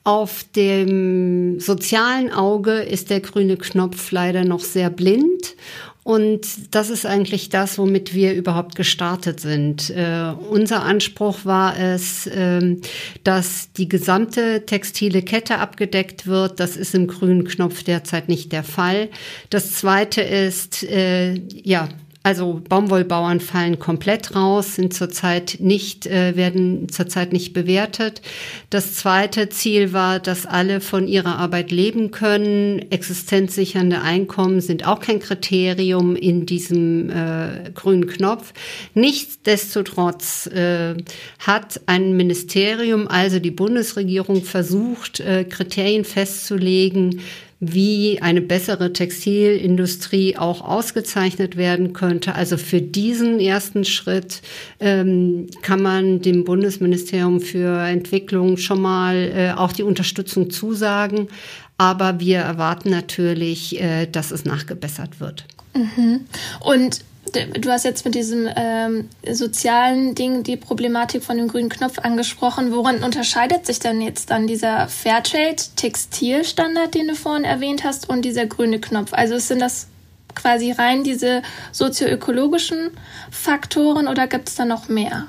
Auf 0.04 0.44
dem 0.56 1.60
sozialen 1.60 2.32
Auge 2.32 2.82
ist 2.82 3.10
der 3.10 3.22
grüne 3.22 3.58
Knopf 3.58 4.12
leider 4.12 4.44
noch 4.44 4.62
sehr 4.62 4.92
blind 4.92 5.56
und 6.04 6.42
das 6.72 6.90
ist 6.90 7.06
eigentlich 7.06 7.50
das, 7.50 7.78
womit 7.78 8.16
wir 8.16 8.34
überhaupt 8.34 8.76
gestartet 8.76 9.40
sind. 9.40 9.92
Äh, 9.92 10.34
unser 10.50 10.84
Anspruch 10.84 11.46
war 11.46 11.78
es, 11.78 12.26
äh, 12.26 12.78
dass 13.24 13.72
die 13.74 13.88
gesamte 13.88 14.66
textile 14.66 15.22
Kette 15.22 15.60
abgedeckt 15.60 16.26
wird. 16.26 16.60
Das 16.60 16.76
ist 16.76 16.96
im 16.96 17.06
grünen 17.06 17.46
Knopf 17.46 17.84
derzeit 17.84 18.30
nicht 18.30 18.52
der 18.52 18.64
Fall. 18.64 19.10
Das 19.52 19.74
zweite 19.74 20.22
ist, 20.22 20.84
äh, 20.84 21.36
ja, 21.64 21.88
also 22.24 22.62
Baumwollbauern 22.70 23.40
fallen 23.40 23.80
komplett 23.80 24.36
raus, 24.36 24.76
sind 24.76 24.94
zurzeit 24.94 25.58
nicht, 25.60 26.06
äh, 26.06 26.36
werden 26.36 26.88
zurzeit 26.88 27.34
nicht 27.34 27.54
bewertet. 27.54 28.22
Das 28.70 28.94
zweite 28.94 29.50
Ziel 29.50 29.92
war, 29.92 30.20
dass 30.20 30.46
alle 30.46 30.82
von 30.82 31.08
ihrer 31.08 31.40
Arbeit 31.40 31.72
leben 31.72 32.12
können. 32.12 32.92
Existenzsichernde 32.92 34.02
Einkommen 34.02 34.62
sind 34.62 34.86
auch 34.86 35.00
kein 35.00 35.20
Kriterium 35.20 36.16
in 36.16 36.46
diesem 36.46 37.10
äh, 37.10 37.72
grünen 37.74 38.06
Knopf. 38.06 38.54
Nichtsdestotrotz 38.94 40.46
äh, 40.48 40.98
hat 41.40 41.82
ein 41.88 42.16
Ministerium, 42.16 43.08
also 43.08 43.40
die 43.40 43.50
Bundesregierung, 43.50 44.44
versucht, 44.44 45.22
äh, 45.22 45.44
Kriterien 45.44 46.06
festzulegen, 46.06 47.22
wie 47.64 48.20
eine 48.24 48.42
bessere 48.42 48.92
Textilindustrie 48.92 50.36
auch 50.36 50.62
ausgezeichnet 50.62 51.58
werden 51.58 51.94
könnte. 51.94 52.34
Also 52.34 52.58
für 52.58 52.82
diesen 52.82 53.40
ersten 53.40 53.86
Schritt 53.86 54.42
ähm, 54.80 55.46
kann 55.62 55.84
man 55.84 56.22
dem 56.22 56.44
Bundesministerium 56.44 57.40
für 57.40 57.80
Entwicklung 57.86 58.58
schon 58.58 58.82
mal 58.82 59.16
äh, 59.16 59.52
auch 59.52 59.74
die 59.74 59.84
Unterstützung 59.84 60.50
zusagen. 60.50 61.28
Aber 61.78 62.20
wir 62.20 62.40
erwarten 62.40 62.90
natürlich, 62.90 63.80
äh, 63.80 64.08
dass 64.08 64.32
es 64.32 64.44
nachgebessert 64.44 65.20
wird. 65.20 65.46
Mhm. 65.76 66.22
Und 66.62 67.02
du 67.32 67.72
hast 67.72 67.86
jetzt 67.86 68.06
mit 68.06 68.16
diesem 68.16 68.50
ähm, 68.56 69.10
sozialen 69.30 70.16
Ding 70.16 70.44
die 70.44 70.58
Problematik 70.58 71.24
von 71.24 71.38
dem 71.38 71.48
grünen 71.48 71.70
Knopf 71.70 72.00
angesprochen. 72.00 72.72
Woran 72.72 73.04
unterscheidet 73.04 73.66
sich 73.66 73.80
denn 73.80 74.02
jetzt 74.02 74.32
dann 74.32 74.48
dieser 74.48 74.88
Fairtrade-Textilstandard, 74.88 76.94
den 76.94 77.08
du 77.08 77.16
vorhin 77.16 77.46
erwähnt 77.46 77.84
hast, 77.84 78.10
und 78.10 78.24
dieser 78.24 78.46
grüne 78.46 78.80
Knopf? 78.80 79.14
Also 79.14 79.38
sind 79.38 79.60
das 79.60 79.88
quasi 80.36 80.72
rein 80.72 81.04
diese 81.04 81.42
sozioökologischen 81.72 82.92
Faktoren 83.30 84.08
oder 84.08 84.28
gibt 84.28 84.50
es 84.50 84.56
da 84.56 84.66
noch 84.66 84.88
mehr? 84.88 85.28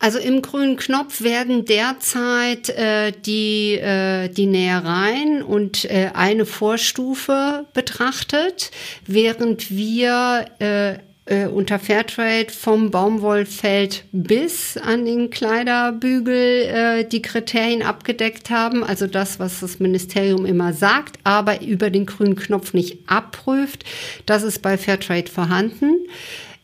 Also 0.00 0.18
im 0.18 0.42
grünen 0.42 0.76
Knopf 0.76 1.22
werden 1.22 1.64
derzeit 1.64 2.68
äh, 2.68 3.12
die, 3.12 3.74
äh, 3.74 4.28
die 4.28 4.46
Nähereien 4.46 5.42
und 5.42 5.84
äh, 5.86 6.10
eine 6.14 6.46
Vorstufe 6.46 7.66
betrachtet, 7.74 8.70
während 9.06 9.72
wir 9.72 10.46
äh, 10.60 10.98
äh, 11.28 11.46
unter 11.46 11.78
Fairtrade 11.78 12.50
vom 12.50 12.90
Baumwollfeld 12.90 14.04
bis 14.12 14.76
an 14.76 15.04
den 15.04 15.30
Kleiderbügel 15.30 16.62
äh, 16.62 17.04
die 17.04 17.20
Kriterien 17.20 17.82
abgedeckt 17.82 18.50
haben, 18.50 18.84
also 18.84 19.06
das, 19.06 19.38
was 19.38 19.60
das 19.60 19.78
Ministerium 19.78 20.46
immer 20.46 20.72
sagt, 20.72 21.18
aber 21.24 21.60
über 21.60 21.90
den 21.90 22.06
grünen 22.06 22.36
Knopf 22.36 22.72
nicht 22.72 22.98
abprüft. 23.08 23.84
Das 24.26 24.42
ist 24.42 24.62
bei 24.62 24.78
Fairtrade 24.78 25.30
vorhanden. 25.30 26.06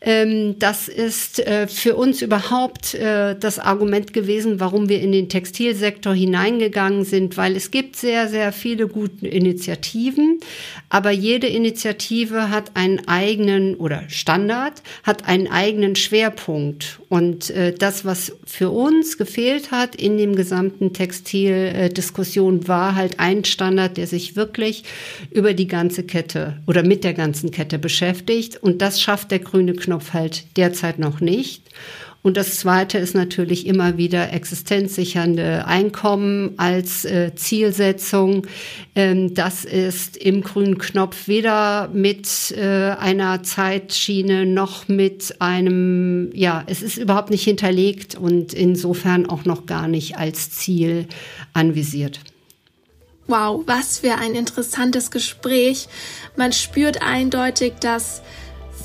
Ähm, 0.05 0.59
das 0.59 0.87
ist 0.87 1.39
äh, 1.39 1.67
für 1.67 1.95
uns 1.95 2.21
überhaupt 2.21 2.93
äh, 2.93 3.35
das 3.37 3.57
Argument 3.57 4.13
gewesen, 4.13 4.59
warum 4.59 4.87
wir 4.87 5.01
in 5.01 5.11
den 5.11 5.29
Textilsektor 5.29 6.13
hineingegangen 6.13 7.05
sind, 7.05 7.37
weil 7.37 7.55
es 7.55 7.71
gibt 7.71 7.95
sehr, 7.95 8.27
sehr 8.27 8.53
viele 8.53 8.87
gute 8.87 9.27
Initiativen, 9.27 10.39
aber 10.89 11.09
jede 11.09 11.47
Initiative 11.47 12.51
hat 12.51 12.71
einen 12.75 13.07
eigenen 13.07 13.75
oder 13.75 14.03
Standard, 14.07 14.83
hat 15.01 15.27
einen 15.27 15.47
eigenen 15.47 15.95
Schwerpunkt. 15.95 16.99
Und 17.09 17.49
äh, 17.49 17.73
das, 17.73 18.05
was 18.05 18.33
für 18.45 18.69
uns 18.69 19.17
gefehlt 19.17 19.71
hat 19.71 19.95
in 19.95 20.19
dem 20.19 20.35
gesamten 20.35 20.93
Textildiskussion, 20.93 22.67
war 22.67 22.93
halt 22.93 23.19
ein 23.19 23.43
Standard, 23.43 23.97
der 23.97 24.05
sich 24.05 24.35
wirklich 24.35 24.83
über 25.31 25.55
die 25.55 25.67
ganze 25.67 26.03
Kette 26.03 26.61
oder 26.67 26.83
mit 26.83 27.03
der 27.03 27.15
ganzen 27.15 27.49
Kette 27.49 27.79
beschäftigt. 27.79 28.61
Und 28.61 28.83
das 28.83 29.01
schafft 29.01 29.31
der 29.31 29.39
grüne 29.39 29.73
Knopf 29.73 29.94
halt 30.13 30.57
derzeit 30.57 30.99
noch 30.99 31.19
nicht. 31.19 31.63
Und 32.25 32.37
das 32.37 32.55
Zweite 32.55 32.97
ist 32.97 33.13
natürlich 33.13 33.67
immer 33.67 33.99
wieder 33.99 34.33
existenzsichernde 34.33 35.67
Einkommen 35.67 36.55
als 36.57 37.05
äh, 37.05 37.35
Zielsetzung. 37.35 38.47
Ähm, 38.95 39.35
das 39.35 39.63
ist 39.63 40.17
im 40.17 40.41
grünen 40.41 40.79
Knopf 40.79 41.27
weder 41.27 41.87
mit 41.93 42.51
äh, 42.57 42.95
einer 42.99 43.43
Zeitschiene 43.43 44.47
noch 44.47 44.87
mit 44.87 45.39
einem, 45.39 46.31
ja, 46.33 46.63
es 46.65 46.81
ist 46.81 46.97
überhaupt 46.97 47.29
nicht 47.29 47.43
hinterlegt 47.43 48.15
und 48.15 48.55
insofern 48.55 49.27
auch 49.29 49.45
noch 49.45 49.67
gar 49.67 49.87
nicht 49.87 50.17
als 50.17 50.49
Ziel 50.49 51.05
anvisiert. 51.53 52.21
Wow, 53.27 53.61
was 53.67 53.99
für 53.99 54.15
ein 54.15 54.33
interessantes 54.33 55.11
Gespräch. 55.11 55.87
Man 56.35 56.53
spürt 56.53 57.03
eindeutig, 57.03 57.73
dass 57.79 58.23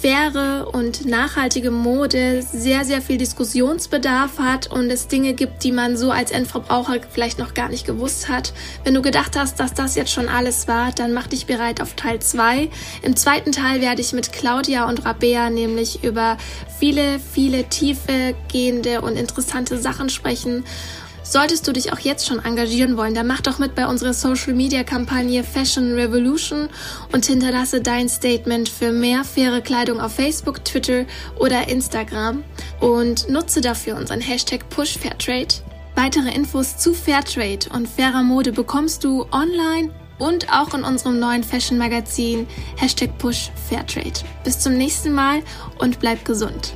faire 0.01 0.67
und 0.73 1.05
nachhaltige 1.05 1.71
Mode 1.71 2.43
sehr, 2.43 2.85
sehr 2.85 3.03
viel 3.03 3.19
Diskussionsbedarf 3.19 4.39
hat 4.39 4.69
und 4.69 4.91
es 4.91 5.09
Dinge 5.09 5.35
gibt, 5.35 5.63
die 5.63 5.73
man 5.73 5.97
so 5.97 6.11
als 6.11 6.31
Endverbraucher 6.31 7.01
vielleicht 7.11 7.39
noch 7.39 7.53
gar 7.53 7.69
nicht 7.69 7.87
gewusst 7.87 8.29
hat. 8.29 8.55
Wenn 8.85 8.95
du 8.95 9.03
gedacht 9.03 9.37
hast, 9.37 9.61
dass 9.61 9.75
das 9.75 9.97
jetzt 9.97 10.13
schon 10.13 10.29
alles 10.29 10.69
war, 10.69 10.93
dann 10.93 11.13
mach 11.13 11.27
dich 11.27 11.47
bereit 11.47 11.83
auf 11.83 11.95
Teil 11.95 12.21
2. 12.21 12.71
Im 13.03 13.15
zweiten 13.17 13.53
Teil 13.53 13.81
werde 13.83 14.01
ich 14.01 14.13
mit 14.13 14.33
Claudia 14.33 14.89
und 14.89 15.05
Rabea 15.05 15.51
nämlich 15.51 16.03
über 16.03 16.39
viele, 16.79 17.19
viele 17.19 17.65
tiefe 17.65 18.35
gehende 18.51 19.03
und 19.03 19.17
interessante 19.17 19.79
Sachen 19.79 20.09
sprechen 20.09 20.65
Solltest 21.31 21.69
du 21.69 21.73
dich 21.73 21.93
auch 21.93 22.01
jetzt 22.01 22.27
schon 22.27 22.45
engagieren 22.45 22.97
wollen, 22.97 23.15
dann 23.15 23.29
mach 23.29 23.41
doch 23.41 23.61
mit 23.61 23.77
bei 23.77 23.87
unserer 23.87 24.13
Social 24.15 24.53
Media 24.53 24.83
Kampagne 24.83 25.45
Fashion 25.45 25.93
Revolution 25.93 26.69
und 27.13 27.25
hinterlasse 27.25 27.81
dein 27.81 28.09
Statement 28.09 28.69
für 28.69 28.91
mehr 28.91 29.23
faire 29.23 29.61
Kleidung 29.61 30.01
auf 30.01 30.17
Facebook, 30.17 30.65
Twitter 30.65 31.05
oder 31.39 31.69
Instagram 31.69 32.43
und 32.81 33.31
nutze 33.31 33.61
dafür 33.61 33.95
unseren 33.97 34.21
Hashtag 34.21 34.69
PushFairtrade. 34.71 35.55
Weitere 35.95 36.35
Infos 36.35 36.79
zu 36.79 36.95
Fairtrade 36.95 37.69
und 37.73 37.87
fairer 37.87 38.25
Mode 38.25 38.51
bekommst 38.51 39.05
du 39.05 39.25
online 39.31 39.95
und 40.19 40.53
auch 40.53 40.75
in 40.75 40.83
unserem 40.83 41.21
neuen 41.21 41.45
Fashion 41.45 41.79
Magazin 41.79 42.49
Hashtag 42.77 43.17
PushFairtrade. 43.19 44.25
Bis 44.43 44.59
zum 44.59 44.77
nächsten 44.77 45.13
Mal 45.13 45.43
und 45.79 46.01
bleib 46.01 46.25
gesund. 46.25 46.75